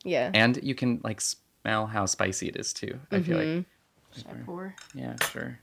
yeah. 0.05 0.31
And 0.35 0.61
you 0.63 0.77
can 0.77 1.01
like 1.03 1.21
smell 1.21 1.87
how 1.87 2.07
spicy 2.07 2.49
it 2.49 2.55
is 2.55 2.73
too. 2.73 3.01
I 3.11 3.19
feel 3.21 3.39
like. 3.39 3.65
Should 4.15 4.27
I 4.29 4.35
pour? 4.47 4.77
Yeah, 4.95 5.17
sure. 5.33 5.59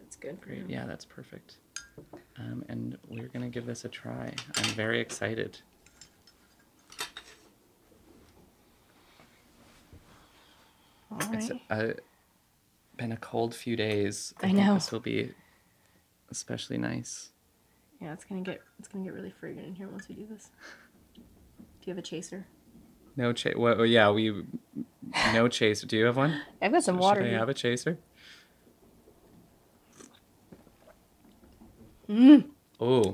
That's 0.00 0.16
good. 0.16 0.40
Great. 0.40 0.70
Yeah, 0.70 0.86
that's 0.86 1.04
perfect. 1.04 1.56
Um, 2.38 2.64
and 2.68 2.98
we're 3.08 3.28
gonna 3.28 3.48
give 3.50 3.66
this 3.66 3.84
a 3.84 3.88
try. 3.88 4.34
I'm 4.56 4.64
very 4.74 5.00
excited. 5.00 5.58
All 11.10 11.18
It's 11.32 11.50
right. 11.50 11.60
uh, 11.70 11.92
been 12.96 13.12
a 13.12 13.16
cold 13.16 13.54
few 13.54 13.76
days. 13.76 14.34
I 14.38 14.46
think 14.46 14.58
know. 14.58 14.74
This 14.74 14.90
will 14.92 15.00
be 15.00 15.32
especially 16.30 16.78
nice. 16.78 17.30
Yeah, 18.00 18.12
it's 18.12 18.24
gonna 18.24 18.40
get 18.42 18.60
it's 18.78 18.88
gonna 18.88 19.04
get 19.04 19.12
really 19.12 19.30
fragrant 19.30 19.68
in 19.68 19.74
here 19.74 19.88
once 19.88 20.08
we 20.08 20.14
do 20.14 20.26
this. 20.26 20.50
Do 21.16 21.20
you 21.84 21.90
have 21.90 21.98
a 21.98 22.02
chaser? 22.02 22.46
No 23.16 23.32
chase. 23.32 23.54
Well, 23.56 23.84
yeah, 23.84 24.10
we 24.10 24.44
no 25.34 25.48
chaser. 25.48 25.86
Do 25.86 25.96
you 25.98 26.06
have 26.06 26.16
one? 26.16 26.40
I've 26.62 26.72
got 26.72 26.82
some 26.82 26.96
water. 26.98 27.20
Should 27.20 27.26
I 27.26 27.30
here. 27.30 27.38
have 27.38 27.48
a 27.50 27.54
chaser? 27.54 27.98
Mm. 32.08 32.44
Oh, 32.80 33.12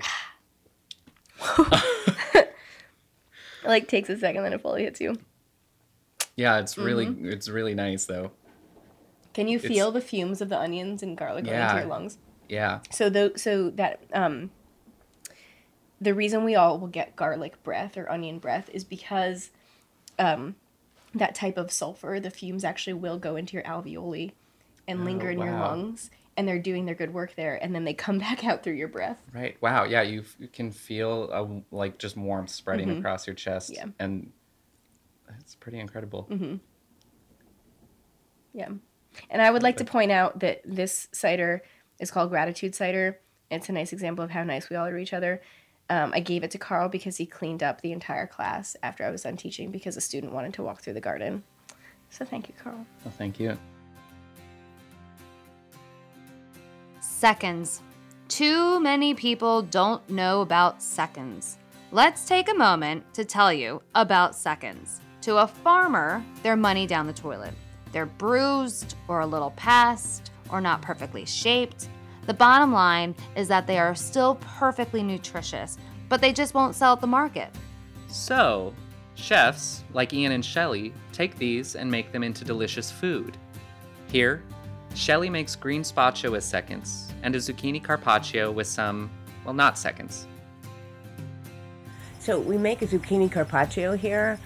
it 1.58 2.54
like 3.64 3.88
takes 3.88 4.08
a 4.08 4.18
second, 4.18 4.42
then 4.42 4.52
it 4.52 4.60
fully 4.60 4.82
hits 4.84 5.00
you. 5.00 5.16
Yeah, 6.36 6.58
it's 6.58 6.78
really 6.78 7.06
it's 7.22 7.48
really 7.48 7.74
nice 7.74 8.06
though. 8.06 8.30
Can 9.34 9.48
you 9.48 9.58
It's- 9.58 9.70
feel 9.70 9.90
the 9.92 10.00
fumes 10.00 10.40
of 10.40 10.48
the 10.48 10.58
onions 10.58 11.02
and 11.02 11.16
garlic 11.16 11.44
going 11.44 11.60
into 11.60 11.76
your 11.76 11.86
lungs? 11.86 12.18
Yeah. 12.48 12.80
So 12.90 13.10
though, 13.10 13.32
so 13.36 13.70
that 13.70 14.00
um, 14.12 14.50
the 16.00 16.14
reason 16.14 16.44
we 16.44 16.54
all 16.56 16.78
will 16.78 16.88
get 16.88 17.14
garlic 17.14 17.62
breath 17.62 17.96
or 17.96 18.10
onion 18.10 18.38
breath 18.38 18.70
is 18.72 18.84
because 18.84 19.50
um, 20.18 20.56
that 21.14 21.34
type 21.34 21.56
of 21.56 21.70
sulfur, 21.70 22.18
the 22.20 22.30
fumes 22.30 22.64
actually 22.64 22.94
will 22.94 23.18
go 23.18 23.36
into 23.36 23.54
your 23.54 23.62
alveoli 23.64 24.32
and 24.88 25.04
linger 25.04 25.28
Oh, 25.28 25.32
in 25.32 25.38
your 25.40 25.52
lungs, 25.52 26.10
and 26.38 26.46
they're 26.46 26.60
doing 26.60 26.86
their 26.86 26.94
good 26.94 27.12
work 27.12 27.34
there, 27.34 27.56
and 27.62 27.74
then 27.74 27.84
they 27.84 27.92
come 27.92 28.18
back 28.26 28.44
out 28.44 28.62
through 28.62 28.74
your 28.74 28.88
breath. 28.88 29.20
Right. 29.34 29.60
Wow. 29.60 29.84
Yeah. 29.84 30.02
You, 30.02 30.20
f- 30.20 30.36
you 30.38 30.48
can 30.48 30.70
feel 30.70 31.30
a, 31.32 31.74
like 31.74 31.98
just 31.98 32.16
warmth 32.16 32.50
spreading 32.50 32.88
across 32.90 33.26
your 33.26 33.34
chest. 33.34 33.72
Mm-hmm. 33.72 33.88
Yeah. 33.88 33.92
And 33.98 34.32
it's 35.40 35.56
pretty 35.56 35.80
incredible. 35.80 36.28
Yeah. 38.54 38.68
And 39.30 39.42
I 39.42 39.50
would 39.50 39.64
like 39.64 39.78
to 39.78 39.84
point 39.84 40.12
out 40.12 40.38
that 40.40 40.62
this 40.64 41.08
cider 41.12 41.62
is 41.98 42.10
called 42.10 42.30
Gratitude 42.30 42.74
Cider. 42.74 43.18
It's 43.50 43.68
a 43.68 43.72
nice 43.72 43.92
example 43.92 44.24
of 44.24 44.30
how 44.30 44.44
nice 44.44 44.70
we 44.70 44.76
all 44.76 44.86
are 44.86 44.92
to 44.92 44.98
each 44.98 45.12
other. 45.12 45.42
Um, 45.90 46.12
I 46.14 46.20
gave 46.20 46.44
it 46.44 46.50
to 46.52 46.58
Karl 46.58 46.88
because 46.88 47.16
he 47.16 47.26
cleaned 47.26 47.62
up 47.62 47.80
the 47.80 47.92
entire 47.92 48.26
class 48.26 48.76
after 48.82 49.04
I 49.04 49.10
was 49.10 49.22
done 49.22 49.36
teaching 49.36 49.72
because 49.72 49.96
a 49.96 50.00
student 50.00 50.32
wanted 50.32 50.54
to 50.54 50.62
walk 50.62 50.82
through 50.82 50.92
the 50.92 51.00
garden. 51.00 51.42
So 52.10 52.24
thank 52.24 52.48
you, 52.48 52.54
Karl. 52.62 52.86
Well, 53.04 53.14
thank 53.16 53.40
you. 53.40 53.58
Seconds. 57.18 57.82
Too 58.28 58.78
many 58.78 59.12
people 59.12 59.62
don't 59.62 60.08
know 60.08 60.40
about 60.40 60.80
seconds. 60.80 61.58
Let's 61.90 62.28
take 62.28 62.48
a 62.48 62.54
moment 62.54 63.12
to 63.14 63.24
tell 63.24 63.52
you 63.52 63.82
about 63.96 64.36
seconds. 64.36 65.00
To 65.22 65.38
a 65.38 65.48
farmer, 65.48 66.24
they're 66.44 66.54
money 66.54 66.86
down 66.86 67.08
the 67.08 67.12
toilet. 67.12 67.54
They're 67.90 68.06
bruised 68.06 68.94
or 69.08 69.18
a 69.18 69.26
little 69.26 69.50
past 69.56 70.30
or 70.48 70.60
not 70.60 70.80
perfectly 70.80 71.24
shaped. 71.24 71.88
The 72.26 72.34
bottom 72.34 72.72
line 72.72 73.16
is 73.34 73.48
that 73.48 73.66
they 73.66 73.80
are 73.80 73.96
still 73.96 74.36
perfectly 74.36 75.02
nutritious, 75.02 75.76
but 76.08 76.20
they 76.20 76.32
just 76.32 76.54
won't 76.54 76.76
sell 76.76 76.92
at 76.92 77.00
the 77.00 77.08
market. 77.08 77.50
So, 78.06 78.72
chefs 79.16 79.82
like 79.92 80.12
Ian 80.12 80.30
and 80.30 80.44
Shelley 80.44 80.92
take 81.12 81.36
these 81.36 81.74
and 81.74 81.90
make 81.90 82.12
them 82.12 82.22
into 82.22 82.44
delicious 82.44 82.92
food. 82.92 83.36
Here, 84.06 84.44
Shelley 84.98 85.30
makes 85.30 85.54
green 85.54 85.84
spaccio 85.84 86.32
with 86.32 86.42
seconds 86.42 87.12
and 87.22 87.32
a 87.36 87.38
zucchini 87.38 87.82
carpaccio 87.82 88.50
with 88.50 88.66
some, 88.66 89.08
well, 89.44 89.54
not 89.54 89.78
seconds. 89.78 90.26
So 92.18 92.40
we 92.40 92.58
make 92.58 92.82
a 92.82 92.86
zucchini 92.88 93.30
carpaccio 93.30 93.96
here 93.96 94.40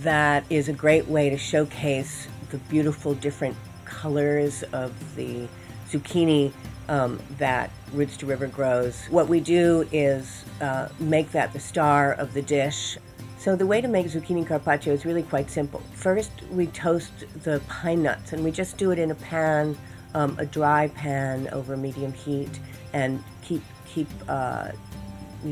that 0.00 0.44
is 0.48 0.70
a 0.70 0.72
great 0.72 1.06
way 1.08 1.28
to 1.28 1.36
showcase 1.36 2.26
the 2.50 2.56
beautiful 2.56 3.12
different 3.12 3.54
colors 3.84 4.62
of 4.72 4.94
the 5.14 5.46
zucchini 5.90 6.52
um, 6.88 7.20
that 7.36 7.70
Roots 7.92 8.16
to 8.16 8.26
River 8.26 8.46
grows. 8.46 9.04
What 9.10 9.28
we 9.28 9.40
do 9.40 9.86
is 9.92 10.46
uh, 10.62 10.88
make 10.98 11.32
that 11.32 11.52
the 11.52 11.60
star 11.60 12.14
of 12.14 12.32
the 12.32 12.40
dish. 12.40 12.96
So 13.36 13.54
the 13.56 13.66
way 13.66 13.82
to 13.82 13.88
make 13.88 14.06
zucchini 14.06 14.46
carpaccio 14.46 14.94
is 14.94 15.04
really 15.04 15.22
quite 15.22 15.50
simple. 15.50 15.82
First, 15.92 16.30
we 16.50 16.66
toast 16.68 17.12
the 17.44 17.60
pine 17.68 18.02
nuts, 18.02 18.32
and 18.32 18.42
we 18.42 18.50
just 18.50 18.78
do 18.78 18.90
it 18.90 18.98
in 18.98 19.10
a 19.10 19.14
pan, 19.14 19.76
um, 20.14 20.36
a 20.38 20.46
dry 20.46 20.88
pan 20.88 21.48
over 21.52 21.76
medium 21.76 22.12
heat, 22.12 22.60
and 22.92 23.22
keep 23.42 23.62
keep 23.86 24.08
uh, 24.28 24.70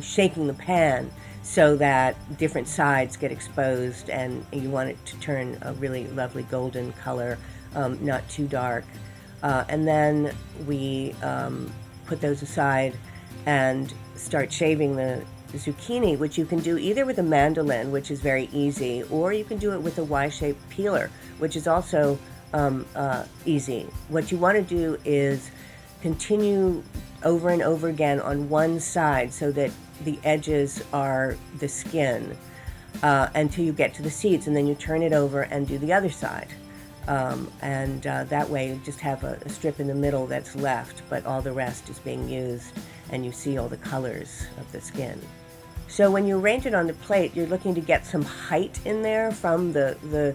shaking 0.01 0.47
the 0.47 0.55
pan 0.55 1.11
so 1.43 1.77
that 1.77 2.17
different 2.39 2.67
sides 2.67 3.17
get 3.17 3.31
exposed 3.31 4.11
and 4.11 4.45
you 4.53 4.69
want 4.69 4.91
it 4.91 5.07
to 5.07 5.17
turn 5.21 5.57
a 5.63 5.73
really 5.75 6.09
lovely 6.09 6.43
golden 6.45 6.93
color, 6.95 7.39
um, 7.77 8.05
not 8.05 8.29
too 8.29 8.49
dark. 8.49 8.85
Uh, 9.45 9.65
and 9.69 9.87
then 9.87 10.35
we 10.67 11.15
um, 11.23 11.73
put 12.05 12.21
those 12.21 12.43
aside 12.43 12.97
and 13.47 13.95
start 14.17 14.53
shaving 14.53 14.97
the 14.97 15.23
zucchini, 15.53 16.19
which 16.19 16.37
you 16.37 16.45
can 16.45 16.59
do 16.59 16.79
either 16.79 17.07
with 17.07 17.19
a 17.19 17.23
mandolin, 17.23 17.93
which 17.93 18.11
is 18.11 18.21
very 18.21 18.49
easy, 18.53 19.05
or 19.05 19.33
you 19.33 19.45
can 19.45 19.59
do 19.59 19.73
it 19.73 19.81
with 19.81 19.99
a 19.99 20.05
Y-shaped 20.05 20.69
peeler, 20.69 21.11
which 21.39 21.55
is 21.55 21.69
also 21.69 22.19
um, 22.53 22.87
uh, 22.95 23.25
easy. 23.45 23.87
What 24.09 24.31
you 24.31 24.39
want 24.39 24.57
to 24.57 24.63
do 24.63 24.99
is 25.05 25.51
continue 26.03 26.83
over 27.25 27.51
and 27.51 27.63
over 27.63 27.89
again 27.89 28.21
on 28.21 28.49
one 28.49 28.81
side 28.81 29.33
so 29.33 29.51
that 29.53 29.71
the 30.05 30.19
edges 30.25 30.83
are 30.93 31.37
the 31.59 31.69
skin 31.69 32.37
uh, 33.03 33.29
until 33.35 33.65
you 33.65 33.73
get 33.73 33.95
to 33.95 34.03
the 34.03 34.11
seeds, 34.11 34.47
and 34.47 34.57
then 34.57 34.67
you 34.67 34.75
turn 34.75 35.03
it 35.03 35.13
over 35.13 35.43
and 35.43 35.67
do 35.67 35.79
the 35.79 35.93
other 35.93 36.11
side. 36.11 36.49
Um, 37.09 37.51
and 37.63 38.07
uh, 38.07 38.25
that 38.25 38.49
way 38.51 38.71
you 38.71 38.81
just 38.85 39.01
have 39.01 39.23
a, 39.23 39.39
a 39.45 39.49
strip 39.49 39.79
in 39.79 39.87
the 39.87 39.95
middle 39.95 40.27
that's 40.27 40.57
left, 40.57 41.03
but 41.09 41.25
all 41.25 41.41
the 41.41 41.53
rest 41.53 41.89
is 41.89 41.99
being 42.01 42.29
used, 42.29 42.73
and 43.11 43.25
you 43.25 43.33
see 43.33 43.59
all 43.59 43.69
the 43.69 43.77
colors 43.77 44.47
of 44.59 44.71
the 44.73 44.81
skin. 44.81 45.21
So 45.89 46.11
when 46.11 46.27
you 46.27 46.39
arrange 46.39 46.67
it 46.67 46.75
on 46.75 46.89
the 46.89 46.95
plate, 46.95 47.37
you're 47.37 47.47
looking 47.47 47.75
to 47.77 47.81
get 47.81 48.05
some 48.05 48.23
height 48.23 48.81
in 48.85 49.03
there 49.03 49.31
from 49.31 49.73
the, 49.73 49.97
the, 50.11 50.35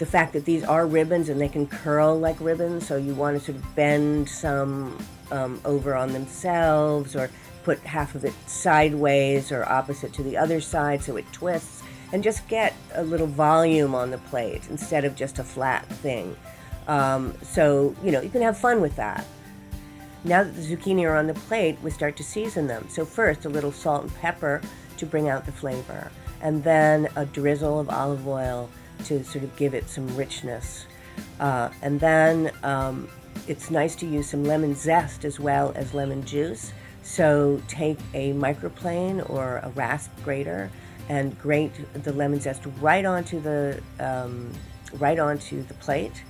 the 0.00 0.06
fact 0.06 0.32
that 0.32 0.46
these 0.46 0.64
are 0.64 0.86
ribbons 0.86 1.28
and 1.28 1.38
they 1.38 1.48
can 1.48 1.66
curl 1.66 2.18
like 2.18 2.40
ribbons. 2.40 2.86
So 2.86 2.96
you 2.96 3.14
want 3.14 3.38
to 3.38 3.44
sort 3.44 3.58
of 3.58 3.76
bend 3.76 4.28
some 4.30 4.98
um, 5.30 5.60
over 5.66 5.94
on 5.94 6.14
themselves 6.14 7.14
or 7.14 7.30
put 7.64 7.78
half 7.80 8.14
of 8.14 8.24
it 8.24 8.32
sideways 8.46 9.52
or 9.52 9.68
opposite 9.68 10.14
to 10.14 10.22
the 10.22 10.38
other 10.38 10.58
side 10.58 11.04
so 11.04 11.16
it 11.16 11.30
twists 11.32 11.82
and 12.12 12.24
just 12.24 12.48
get 12.48 12.74
a 12.94 13.04
little 13.04 13.26
volume 13.26 13.94
on 13.94 14.10
the 14.10 14.16
plate 14.16 14.66
instead 14.70 15.04
of 15.04 15.14
just 15.14 15.38
a 15.38 15.44
flat 15.44 15.84
thing. 15.86 16.34
Um, 16.88 17.34
so, 17.42 17.94
you 18.02 18.10
know, 18.10 18.22
you 18.22 18.30
can 18.30 18.40
have 18.40 18.56
fun 18.56 18.80
with 18.80 18.96
that. 18.96 19.26
Now 20.24 20.44
that 20.44 20.56
the 20.56 20.62
zucchini 20.62 21.04
are 21.04 21.16
on 21.16 21.26
the 21.26 21.34
plate, 21.34 21.76
we 21.82 21.90
start 21.90 22.16
to 22.16 22.24
season 22.24 22.66
them. 22.66 22.86
So 22.88 23.04
first, 23.04 23.44
a 23.44 23.50
little 23.50 23.70
salt 23.70 24.04
and 24.04 24.14
pepper 24.16 24.62
to 24.96 25.06
bring 25.06 25.28
out 25.28 25.46
the 25.46 25.52
flavor, 25.52 26.10
and 26.42 26.64
then 26.64 27.08
a 27.16 27.24
drizzle 27.24 27.80
of 27.80 27.88
olive 27.88 28.26
oil 28.26 28.68
to 29.06 29.24
sort 29.24 29.44
of 29.44 29.54
give 29.56 29.74
it 29.74 29.88
some 29.88 30.14
richness. 30.16 30.86
Uh, 31.38 31.70
and 31.82 32.00
then 32.00 32.52
um, 32.62 33.08
it's 33.46 33.70
nice 33.70 33.96
to 33.96 34.06
use 34.06 34.28
some 34.28 34.44
lemon 34.44 34.74
zest 34.74 35.24
as 35.24 35.40
well 35.40 35.72
as 35.74 35.94
lemon 35.94 36.24
juice. 36.24 36.72
So 37.02 37.62
take 37.66 37.98
a 38.14 38.32
microplane 38.32 39.28
or 39.28 39.58
a 39.58 39.70
rasp 39.70 40.10
grater 40.24 40.70
and 41.08 41.38
grate 41.38 41.72
the 41.92 42.12
lemon 42.12 42.40
zest 42.40 42.62
right 42.80 43.04
onto 43.04 43.40
the 43.40 43.82
um, 43.98 44.52
right 44.98 45.18
onto 45.18 45.62
the 45.64 45.74
plate. 45.74 46.22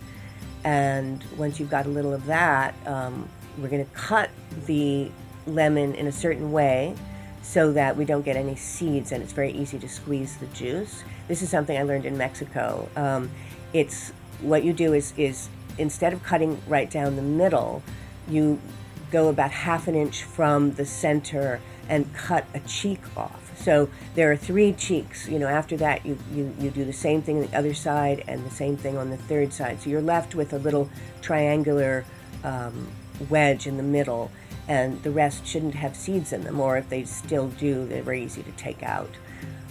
And 0.64 1.22
once 1.36 1.58
you've 1.58 1.70
got 1.70 1.86
a 1.86 1.88
little 1.88 2.12
of 2.12 2.26
that, 2.26 2.74
um, 2.86 3.28
we're 3.58 3.68
going 3.68 3.84
to 3.84 3.90
cut 3.92 4.30
the 4.66 5.10
lemon 5.46 5.94
in 5.94 6.06
a 6.06 6.12
certain 6.12 6.52
way 6.52 6.94
so 7.50 7.72
that 7.72 7.96
we 7.96 8.04
don't 8.04 8.24
get 8.24 8.36
any 8.36 8.54
seeds 8.54 9.10
and 9.10 9.24
it's 9.24 9.32
very 9.32 9.50
easy 9.50 9.76
to 9.76 9.88
squeeze 9.88 10.36
the 10.36 10.46
juice. 10.46 11.02
This 11.26 11.42
is 11.42 11.50
something 11.50 11.76
I 11.76 11.82
learned 11.82 12.06
in 12.06 12.16
Mexico. 12.16 12.88
Um, 12.94 13.28
it's 13.72 14.10
what 14.40 14.62
you 14.62 14.72
do 14.72 14.92
is, 14.92 15.12
is 15.16 15.48
instead 15.76 16.12
of 16.12 16.22
cutting 16.22 16.62
right 16.68 16.88
down 16.88 17.16
the 17.16 17.22
middle, 17.22 17.82
you 18.28 18.60
go 19.10 19.28
about 19.28 19.50
half 19.50 19.88
an 19.88 19.96
inch 19.96 20.22
from 20.22 20.74
the 20.74 20.86
center 20.86 21.60
and 21.88 22.14
cut 22.14 22.44
a 22.54 22.60
cheek 22.60 23.00
off. 23.16 23.58
So 23.58 23.88
there 24.14 24.30
are 24.30 24.36
three 24.36 24.72
cheeks. 24.72 25.28
You 25.28 25.40
know, 25.40 25.48
after 25.48 25.76
that, 25.78 26.06
you, 26.06 26.16
you, 26.32 26.54
you 26.60 26.70
do 26.70 26.84
the 26.84 26.92
same 26.92 27.20
thing 27.20 27.42
on 27.42 27.50
the 27.50 27.58
other 27.58 27.74
side 27.74 28.22
and 28.28 28.46
the 28.46 28.54
same 28.54 28.76
thing 28.76 28.96
on 28.96 29.10
the 29.10 29.16
third 29.16 29.52
side. 29.52 29.82
So 29.82 29.90
you're 29.90 30.00
left 30.00 30.36
with 30.36 30.52
a 30.52 30.58
little 30.58 30.88
triangular 31.20 32.04
um, 32.44 32.92
wedge 33.28 33.66
in 33.66 33.76
the 33.76 33.82
middle, 33.82 34.30
and 34.68 35.02
the 35.02 35.10
rest 35.10 35.46
shouldn't 35.46 35.74
have 35.74 35.96
seeds 35.96 36.32
in 36.32 36.44
them, 36.44 36.60
or 36.60 36.76
if 36.76 36.88
they 36.88 37.04
still 37.04 37.48
do, 37.48 37.86
they're 37.86 38.02
very 38.02 38.22
easy 38.22 38.42
to 38.42 38.52
take 38.52 38.82
out. 38.82 39.10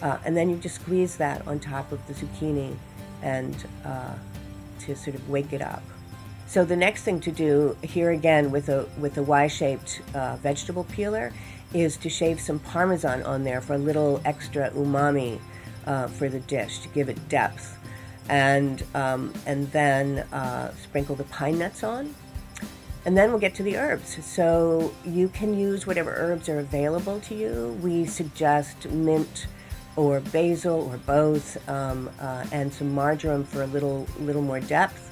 Uh, 0.02 0.18
and 0.26 0.36
then 0.36 0.50
you 0.50 0.58
just 0.58 0.76
squeeze 0.76 1.18
that 1.18 1.46
on 1.48 1.60
top 1.60 1.92
of 1.92 2.06
the 2.08 2.14
zucchini 2.14 2.76
and 3.22 3.68
uh, 3.86 4.14
to 4.80 4.96
sort 4.96 5.16
of 5.16 5.30
wake 5.30 5.52
it 5.54 5.62
up. 5.62 5.84
So 6.48 6.66
the 6.66 6.76
next 6.76 7.04
thing 7.04 7.20
to 7.22 7.32
do 7.32 7.78
here 7.84 8.12
again 8.12 8.50
with 8.50 8.70
a 8.70 8.88
with 9.00 9.18
a 9.18 9.24
Y-shaped 9.24 10.02
uh, 10.16 10.38
vegetable 10.38 10.86
peeler 10.86 11.32
is 11.74 11.96
to 11.98 12.10
shave 12.10 12.40
some 12.40 12.58
parmesan 12.60 13.22
on 13.24 13.44
there 13.44 13.62
for 13.62 13.76
a 13.76 13.78
little 13.78 14.20
extra 14.26 14.72
umami 14.72 15.40
uh, 15.86 16.08
for 16.08 16.28
the 16.28 16.40
dish 16.40 16.80
to 16.80 16.88
give 16.90 17.08
it 17.08 17.30
depth, 17.30 17.78
and 18.30 18.84
um, 18.96 19.32
and 19.46 19.72
then 19.72 20.20
uh, 20.34 20.74
sprinkle 20.82 21.16
the 21.16 21.26
pine 21.26 21.60
nuts 21.60 21.84
on, 21.84 22.16
and 23.06 23.18
then 23.18 23.30
we'll 23.30 23.40
get 23.40 23.56
to 23.56 23.64
the 23.64 23.78
herbs. 23.78 24.24
So 24.26 24.94
you 25.06 25.30
can 25.30 25.58
use 25.58 25.88
whatever 25.88 26.14
herbs 26.16 26.50
are 26.50 26.60
available 26.60 27.20
to 27.22 27.36
you. 27.36 27.78
We 27.82 28.06
suggest 28.06 28.90
mint 28.90 29.48
or 29.96 30.20
basil 30.20 30.90
or 30.92 30.98
both, 30.98 31.68
um, 31.70 32.10
uh, 32.20 32.46
and 32.52 32.72
some 32.72 32.94
marjoram 32.94 33.44
for 33.44 33.64
a 33.64 33.68
little 33.68 34.08
little 34.20 34.42
more 34.42 34.60
depth. 34.60 35.12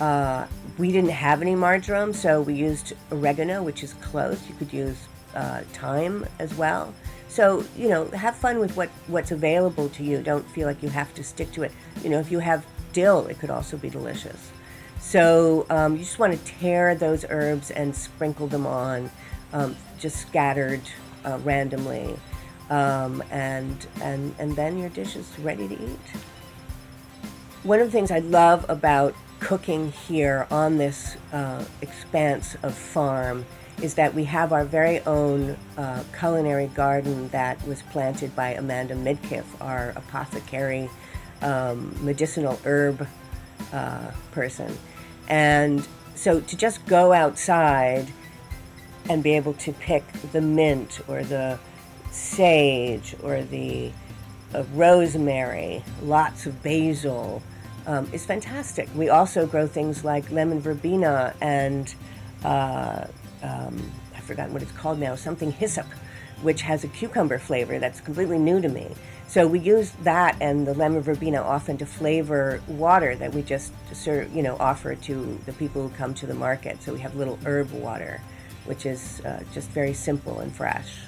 Uh, 0.00 0.46
we 0.76 0.90
didn't 0.90 1.10
have 1.10 1.40
any 1.40 1.54
marjoram, 1.54 2.12
so 2.12 2.40
we 2.40 2.54
used 2.54 2.94
oregano, 3.12 3.62
which 3.62 3.82
is 3.82 3.94
close. 3.94 4.48
You 4.48 4.54
could 4.56 4.72
use 4.72 4.96
uh, 5.34 5.60
thyme 5.72 6.26
as 6.38 6.54
well. 6.54 6.94
So 7.28 7.64
you 7.76 7.88
know, 7.88 8.06
have 8.10 8.36
fun 8.36 8.58
with 8.58 8.76
what 8.76 8.90
what's 9.08 9.30
available 9.30 9.88
to 9.90 10.04
you. 10.04 10.22
Don't 10.22 10.48
feel 10.50 10.66
like 10.66 10.82
you 10.82 10.88
have 10.90 11.14
to 11.14 11.24
stick 11.24 11.52
to 11.52 11.62
it. 11.62 11.72
You 12.02 12.10
know, 12.10 12.20
if 12.20 12.30
you 12.30 12.38
have 12.38 12.66
dill, 12.92 13.26
it 13.26 13.38
could 13.38 13.50
also 13.50 13.76
be 13.76 13.90
delicious. 13.90 14.52
So 15.04 15.66
um, 15.70 15.92
you 15.92 15.98
just 16.00 16.18
want 16.18 16.32
to 16.32 16.44
tear 16.58 16.94
those 16.94 17.24
herbs 17.28 17.70
and 17.70 17.94
sprinkle 17.94 18.48
them 18.48 18.66
on, 18.66 19.10
um, 19.52 19.76
just 19.98 20.16
scattered 20.16 20.80
uh, 21.24 21.38
randomly, 21.44 22.18
um, 22.70 23.22
and 23.30 23.86
and 24.00 24.34
and 24.38 24.56
then 24.56 24.76
your 24.78 24.88
dish 24.88 25.14
is 25.14 25.30
ready 25.38 25.68
to 25.68 25.74
eat. 25.74 26.00
One 27.62 27.80
of 27.80 27.86
the 27.86 27.92
things 27.92 28.10
I 28.10 28.20
love 28.20 28.64
about 28.68 29.14
cooking 29.40 29.92
here 29.92 30.48
on 30.50 30.78
this 30.78 31.16
uh, 31.32 31.64
expanse 31.80 32.56
of 32.62 32.74
farm 32.74 33.44
is 33.82 33.94
that 33.94 34.14
we 34.14 34.24
have 34.24 34.52
our 34.52 34.64
very 34.64 35.00
own 35.00 35.56
uh, 35.76 36.02
culinary 36.18 36.68
garden 36.68 37.28
that 37.28 37.64
was 37.68 37.82
planted 37.82 38.34
by 38.34 38.54
Amanda 38.54 38.94
Midkiff, 38.94 39.44
our 39.60 39.90
apothecary 39.90 40.88
um, 41.42 41.94
medicinal 42.02 42.58
herb 42.64 43.06
uh, 43.72 44.10
person. 44.32 44.76
And 45.28 45.86
so 46.14 46.40
to 46.40 46.56
just 46.56 46.84
go 46.86 47.12
outside 47.12 48.12
and 49.08 49.22
be 49.22 49.34
able 49.36 49.54
to 49.54 49.72
pick 49.72 50.04
the 50.32 50.40
mint 50.40 51.00
or 51.08 51.22
the 51.22 51.58
sage 52.10 53.14
or 53.22 53.42
the 53.42 53.90
uh, 54.54 54.64
rosemary, 54.74 55.82
lots 56.02 56.46
of 56.46 56.62
basil, 56.62 57.42
um, 57.86 58.08
is 58.12 58.24
fantastic. 58.24 58.88
We 58.94 59.08
also 59.08 59.46
grow 59.46 59.66
things 59.66 60.04
like 60.04 60.30
lemon 60.30 60.60
verbena 60.60 61.34
and 61.40 61.94
uh, 62.44 63.06
um, 63.42 63.90
I've 64.16 64.24
forgotten 64.24 64.52
what 64.54 64.62
it's 64.62 64.72
called 64.72 64.98
now, 64.98 65.16
something 65.16 65.52
hyssop, 65.52 65.86
which 66.42 66.62
has 66.62 66.84
a 66.84 66.88
cucumber 66.88 67.38
flavor 67.38 67.78
that's 67.78 68.00
completely 68.00 68.38
new 68.38 68.60
to 68.60 68.68
me. 68.68 68.88
So 69.34 69.48
we 69.48 69.58
use 69.58 69.90
that 70.04 70.36
and 70.40 70.64
the 70.64 70.74
lemon 70.74 71.02
verbena 71.02 71.42
often 71.42 71.76
to 71.78 71.86
flavor 71.86 72.60
water 72.68 73.16
that 73.16 73.34
we 73.34 73.42
just 73.42 73.72
serve, 73.92 74.32
you 74.32 74.44
know, 74.44 74.56
offer 74.60 74.94
to 74.94 75.40
the 75.44 75.52
people 75.54 75.88
who 75.88 75.92
come 75.96 76.14
to 76.14 76.26
the 76.26 76.34
market. 76.34 76.80
So 76.84 76.92
we 76.92 77.00
have 77.00 77.16
little 77.16 77.40
herb 77.44 77.72
water, 77.72 78.20
which 78.64 78.86
is 78.86 79.20
uh, 79.22 79.42
just 79.52 79.70
very 79.70 79.92
simple 79.92 80.38
and 80.38 80.54
fresh. 80.54 81.00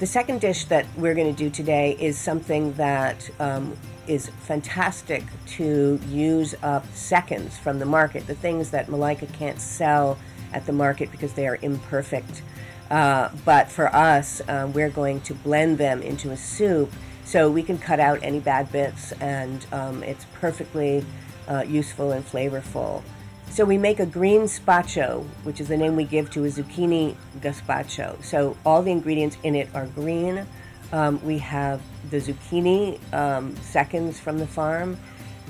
The 0.00 0.06
second 0.06 0.42
dish 0.42 0.66
that 0.66 0.84
we're 0.98 1.14
going 1.14 1.34
to 1.34 1.44
do 1.44 1.48
today 1.48 1.96
is 1.98 2.18
something 2.18 2.74
that 2.74 3.30
um, 3.40 3.74
is 4.06 4.28
fantastic 4.40 5.24
to 5.56 5.98
use 6.10 6.54
up 6.62 6.84
seconds 6.92 7.56
from 7.56 7.78
the 7.78 7.86
market, 7.86 8.26
the 8.26 8.34
things 8.34 8.70
that 8.72 8.88
Malaika 8.88 9.32
can't 9.32 9.62
sell 9.62 10.18
at 10.52 10.66
the 10.66 10.74
market 10.74 11.10
because 11.10 11.32
they 11.32 11.46
are 11.46 11.58
imperfect. 11.62 12.42
Uh, 12.90 13.30
but 13.44 13.70
for 13.70 13.94
us, 13.94 14.40
uh, 14.48 14.70
we're 14.72 14.90
going 14.90 15.20
to 15.22 15.34
blend 15.34 15.78
them 15.78 16.02
into 16.02 16.30
a 16.30 16.36
soup 16.36 16.92
so 17.24 17.50
we 17.50 17.62
can 17.62 17.76
cut 17.76 17.98
out 17.98 18.20
any 18.22 18.38
bad 18.38 18.70
bits 18.70 19.12
and 19.12 19.66
um, 19.72 20.02
it's 20.04 20.24
perfectly 20.34 21.04
uh, 21.48 21.64
useful 21.66 22.12
and 22.12 22.24
flavorful. 22.24 23.02
So 23.50 23.64
we 23.64 23.78
make 23.78 24.00
a 24.00 24.06
green 24.06 24.42
spaccio, 24.42 25.24
which 25.44 25.60
is 25.60 25.68
the 25.68 25.76
name 25.76 25.96
we 25.96 26.04
give 26.04 26.30
to 26.32 26.44
a 26.44 26.48
zucchini 26.48 27.16
gazpacho. 27.40 28.22
So 28.22 28.56
all 28.66 28.82
the 28.82 28.90
ingredients 28.90 29.38
in 29.42 29.54
it 29.54 29.68
are 29.74 29.86
green. 29.86 30.46
Um, 30.92 31.24
we 31.24 31.38
have 31.38 31.80
the 32.10 32.18
zucchini 32.18 33.00
um, 33.12 33.56
seconds 33.56 34.20
from 34.20 34.38
the 34.38 34.46
farm, 34.46 34.98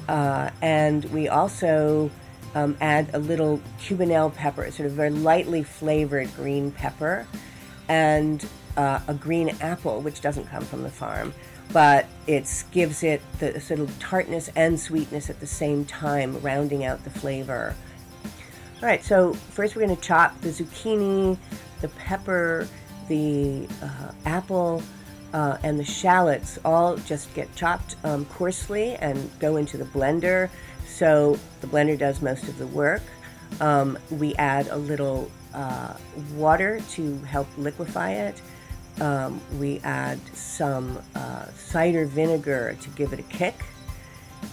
uh, 0.08 0.50
and 0.62 1.04
we 1.06 1.28
also 1.28 2.10
um, 2.56 2.74
add 2.80 3.10
a 3.12 3.18
little 3.18 3.60
cubanelle 3.78 4.34
pepper, 4.34 4.70
sort 4.70 4.86
of 4.86 4.92
very 4.92 5.10
lightly 5.10 5.62
flavored 5.62 6.34
green 6.34 6.70
pepper, 6.70 7.26
and 7.86 8.48
uh, 8.78 8.98
a 9.06 9.14
green 9.14 9.54
apple, 9.60 10.00
which 10.00 10.22
doesn't 10.22 10.46
come 10.46 10.64
from 10.64 10.82
the 10.82 10.90
farm, 10.90 11.34
but 11.72 12.06
it 12.26 12.64
gives 12.72 13.02
it 13.02 13.20
the 13.40 13.60
sort 13.60 13.80
of 13.80 13.98
tartness 13.98 14.48
and 14.56 14.80
sweetness 14.80 15.28
at 15.28 15.38
the 15.38 15.46
same 15.46 15.84
time, 15.84 16.40
rounding 16.40 16.82
out 16.82 17.04
the 17.04 17.10
flavor. 17.10 17.74
All 18.82 18.88
right, 18.88 19.04
so 19.04 19.34
first 19.34 19.76
we're 19.76 19.84
going 19.84 19.96
to 19.96 20.02
chop 20.02 20.40
the 20.40 20.48
zucchini, 20.48 21.36
the 21.82 21.88
pepper, 21.88 22.66
the 23.08 23.68
uh, 23.82 24.12
apple, 24.24 24.82
uh, 25.34 25.58
and 25.62 25.78
the 25.78 25.84
shallots 25.84 26.58
all 26.64 26.96
just 26.96 27.32
get 27.34 27.54
chopped 27.54 27.96
um, 28.04 28.24
coarsely 28.26 28.94
and 28.96 29.30
go 29.40 29.56
into 29.56 29.76
the 29.76 29.84
blender. 29.84 30.48
So 30.96 31.38
the 31.60 31.66
blender 31.66 31.98
does 31.98 32.22
most 32.22 32.44
of 32.44 32.56
the 32.56 32.66
work. 32.68 33.02
Um, 33.60 33.98
we 34.10 34.34
add 34.36 34.68
a 34.68 34.76
little 34.76 35.30
uh, 35.52 35.92
water 36.34 36.80
to 36.92 37.18
help 37.18 37.48
liquefy 37.58 38.12
it. 38.12 38.40
Um, 39.02 39.38
we 39.58 39.78
add 39.80 40.18
some 40.34 40.98
uh, 41.14 41.44
cider 41.54 42.06
vinegar 42.06 42.78
to 42.80 42.88
give 42.90 43.12
it 43.12 43.18
a 43.18 43.24
kick. 43.24 43.62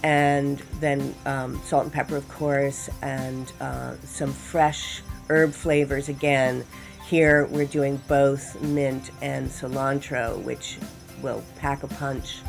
And 0.02 0.58
then 0.80 1.14
um, 1.24 1.62
salt 1.64 1.84
and 1.84 1.92
pepper, 1.92 2.18
of 2.18 2.28
course, 2.28 2.90
and 3.00 3.50
uh, 3.58 3.94
some 4.04 4.30
fresh 4.30 5.00
herb 5.30 5.54
flavors 5.54 6.10
again. 6.10 6.62
Here 7.06 7.46
we're 7.46 7.64
doing 7.64 8.02
both 8.06 8.60
mint 8.60 9.12
and 9.22 9.48
cilantro, 9.48 10.42
which 10.42 10.76
will 11.22 11.42
pack 11.56 11.84
a 11.84 11.88
punch 11.88 12.40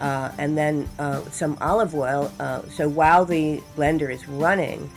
uh, 0.00 0.30
and 0.38 0.56
then 0.56 0.88
uh, 0.98 1.22
some 1.30 1.56
olive 1.60 1.94
oil. 1.94 2.32
Uh, 2.38 2.62
so 2.68 2.88
while 2.88 3.24
the 3.24 3.60
blender 3.76 4.12
is 4.12 4.26
running, 4.28 4.90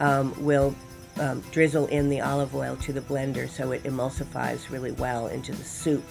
um, 0.00 0.34
we'll 0.44 0.74
um, 1.18 1.42
drizzle 1.50 1.86
in 1.86 2.08
the 2.08 2.20
olive 2.20 2.54
oil 2.54 2.76
to 2.76 2.92
the 2.92 3.00
blender 3.00 3.48
so 3.48 3.72
it 3.72 3.82
emulsifies 3.84 4.70
really 4.70 4.92
well 4.92 5.28
into 5.28 5.52
the 5.52 5.64
soup, 5.64 6.04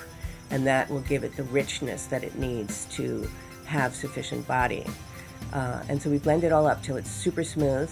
and 0.49 0.65
that 0.65 0.89
will 0.89 1.01
give 1.01 1.23
it 1.23 1.35
the 1.35 1.43
richness 1.43 2.05
that 2.07 2.23
it 2.23 2.35
needs 2.35 2.85
to 2.91 3.29
have 3.65 3.95
sufficient 3.95 4.47
body. 4.47 4.85
Uh, 5.53 5.81
and 5.89 6.01
so 6.01 6.09
we 6.09 6.17
blend 6.17 6.43
it 6.43 6.51
all 6.51 6.67
up 6.67 6.81
till 6.83 6.97
it's 6.97 7.09
super 7.09 7.43
smooth, 7.43 7.91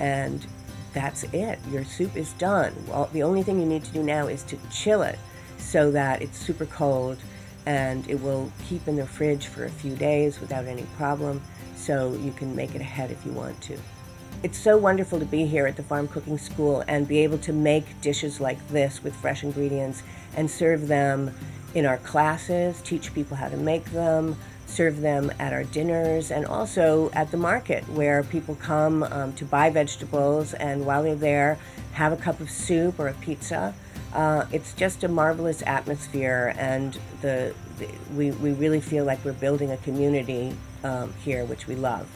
and 0.00 0.46
that's 0.92 1.22
it. 1.32 1.58
Your 1.70 1.84
soup 1.84 2.16
is 2.16 2.32
done. 2.34 2.74
Well, 2.88 3.08
the 3.12 3.22
only 3.22 3.42
thing 3.42 3.60
you 3.60 3.66
need 3.66 3.84
to 3.84 3.92
do 3.92 4.02
now 4.02 4.26
is 4.26 4.42
to 4.44 4.58
chill 4.72 5.02
it 5.02 5.18
so 5.58 5.90
that 5.92 6.22
it's 6.22 6.38
super 6.38 6.66
cold 6.66 7.18
and 7.66 8.08
it 8.08 8.20
will 8.20 8.50
keep 8.68 8.86
in 8.88 8.96
the 8.96 9.06
fridge 9.06 9.46
for 9.46 9.64
a 9.64 9.70
few 9.70 9.94
days 9.96 10.40
without 10.40 10.66
any 10.66 10.84
problem, 10.96 11.40
so 11.76 12.12
you 12.14 12.32
can 12.32 12.54
make 12.54 12.74
it 12.74 12.80
ahead 12.80 13.10
if 13.10 13.24
you 13.24 13.32
want 13.32 13.60
to. 13.62 13.78
It's 14.42 14.58
so 14.58 14.76
wonderful 14.76 15.18
to 15.18 15.26
be 15.26 15.44
here 15.44 15.66
at 15.66 15.76
the 15.76 15.82
Farm 15.82 16.08
Cooking 16.08 16.38
School 16.38 16.82
and 16.88 17.06
be 17.06 17.18
able 17.18 17.38
to 17.38 17.52
make 17.52 18.00
dishes 18.00 18.40
like 18.40 18.66
this 18.68 19.02
with 19.04 19.14
fresh 19.14 19.42
ingredients 19.42 20.02
and 20.34 20.50
serve 20.50 20.88
them 20.88 21.34
in 21.74 21.84
our 21.84 21.98
classes, 21.98 22.80
teach 22.82 23.12
people 23.14 23.36
how 23.36 23.48
to 23.48 23.56
make 23.56 23.84
them, 23.86 24.36
serve 24.66 25.00
them 25.00 25.30
at 25.38 25.52
our 25.52 25.64
dinners, 25.64 26.30
and 26.30 26.46
also 26.46 27.10
at 27.12 27.30
the 27.30 27.36
market 27.36 27.86
where 27.90 28.22
people 28.22 28.54
come 28.54 29.02
um, 29.02 29.32
to 29.34 29.44
buy 29.44 29.68
vegetables 29.68 30.54
and 30.54 30.86
while 30.86 31.02
they're 31.02 31.14
there, 31.14 31.58
have 31.92 32.12
a 32.12 32.16
cup 32.16 32.40
of 32.40 32.50
soup 32.50 32.98
or 32.98 33.08
a 33.08 33.14
pizza 33.14 33.74
uh, 34.14 34.46
it's 34.52 34.72
just 34.74 35.04
a 35.04 35.08
marvelous 35.08 35.62
atmosphere, 35.66 36.54
and 36.58 36.98
the, 37.20 37.54
the, 37.78 37.88
we, 38.16 38.32
we 38.32 38.52
really 38.52 38.80
feel 38.80 39.04
like 39.04 39.24
we're 39.24 39.32
building 39.32 39.70
a 39.70 39.76
community 39.78 40.56
um, 40.82 41.12
here, 41.24 41.44
which 41.44 41.66
we 41.66 41.76
love. 41.76 42.08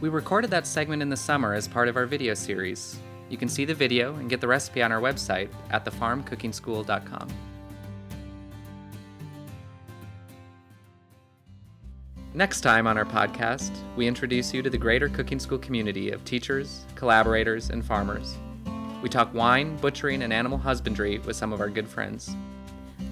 We 0.00 0.08
recorded 0.08 0.50
that 0.50 0.66
segment 0.66 1.02
in 1.02 1.08
the 1.08 1.16
summer 1.16 1.54
as 1.54 1.66
part 1.66 1.88
of 1.88 1.96
our 1.96 2.06
video 2.06 2.34
series. 2.34 2.98
You 3.28 3.36
can 3.36 3.48
see 3.48 3.64
the 3.64 3.74
video 3.74 4.14
and 4.14 4.30
get 4.30 4.40
the 4.40 4.46
recipe 4.46 4.82
on 4.82 4.92
our 4.92 5.00
website 5.00 5.48
at 5.70 5.84
thefarmcookingschool.com. 5.84 7.28
Next 12.34 12.60
time 12.60 12.86
on 12.86 12.96
our 12.96 13.04
podcast, 13.04 13.72
we 13.96 14.06
introduce 14.06 14.54
you 14.54 14.62
to 14.62 14.70
the 14.70 14.78
greater 14.78 15.08
cooking 15.08 15.40
school 15.40 15.58
community 15.58 16.12
of 16.12 16.24
teachers, 16.24 16.84
collaborators, 16.94 17.70
and 17.70 17.84
farmers. 17.84 18.36
We 19.02 19.08
talk 19.08 19.32
wine, 19.32 19.76
butchering, 19.76 20.22
and 20.22 20.32
animal 20.32 20.58
husbandry 20.58 21.18
with 21.18 21.36
some 21.36 21.52
of 21.52 21.60
our 21.60 21.68
good 21.68 21.88
friends. 21.88 22.34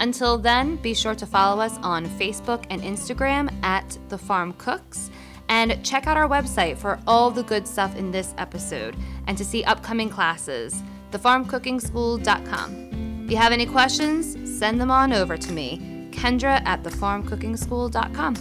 Until 0.01 0.37
then, 0.37 0.75
be 0.77 0.95
sure 0.95 1.15
to 1.15 1.27
follow 1.27 1.63
us 1.63 1.79
on 1.79 2.07
Facebook 2.07 2.67
and 2.71 2.83
Instagram 2.83 3.53
at 3.63 3.97
The 4.09 4.19
Farm 4.19 4.53
Cooks. 4.55 5.11
And 5.49 5.85
check 5.85 6.09
out 6.09 6.17
our 6.17 6.29
website 6.29 6.77
for 6.77 6.99
all 7.07 7.31
the 7.31 7.45
good 7.45 7.69
stuff 7.69 7.95
in 7.97 8.11
this 8.11 8.35
episode 8.37 8.97
and 9.29 9.39
to 9.39 9.45
see 9.45 9.63
upcoming 9.65 10.11
classes, 10.11 10.83
thefarmcookingschool.com. 11.13 13.23
If 13.25 13.31
you 13.31 13.37
have 13.37 13.53
any 13.53 13.67
questions, 13.67 14.59
send 14.59 14.81
them 14.81 14.91
on 14.91 15.13
over 15.13 15.37
to 15.37 15.53
me, 15.53 16.09
Kendra 16.11 16.61
at 16.67 16.83
thefarmcookingschool.com. 16.83 18.35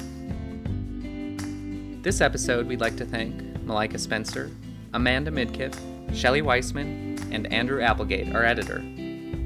This 2.01 2.21
episode, 2.21 2.65
we'd 2.67 2.81
like 2.81 2.97
to 2.97 3.05
thank 3.05 3.39
Malaika 3.65 3.99
Spencer, 3.99 4.49
Amanda 4.93 5.29
Midkiff, 5.31 5.75
Shelley 6.15 6.41
Weissman, 6.41 7.04
and 7.35 7.51
Andrew 7.53 7.81
Applegate, 7.81 8.33
our 8.33 8.43
editor. 8.43 8.79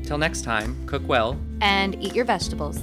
Till 0.04 0.18
next 0.18 0.44
time, 0.44 0.78
cook 0.86 1.02
well 1.08 1.38
and 1.60 2.02
eat 2.02 2.16
your 2.16 2.26
vegetables. 2.26 2.80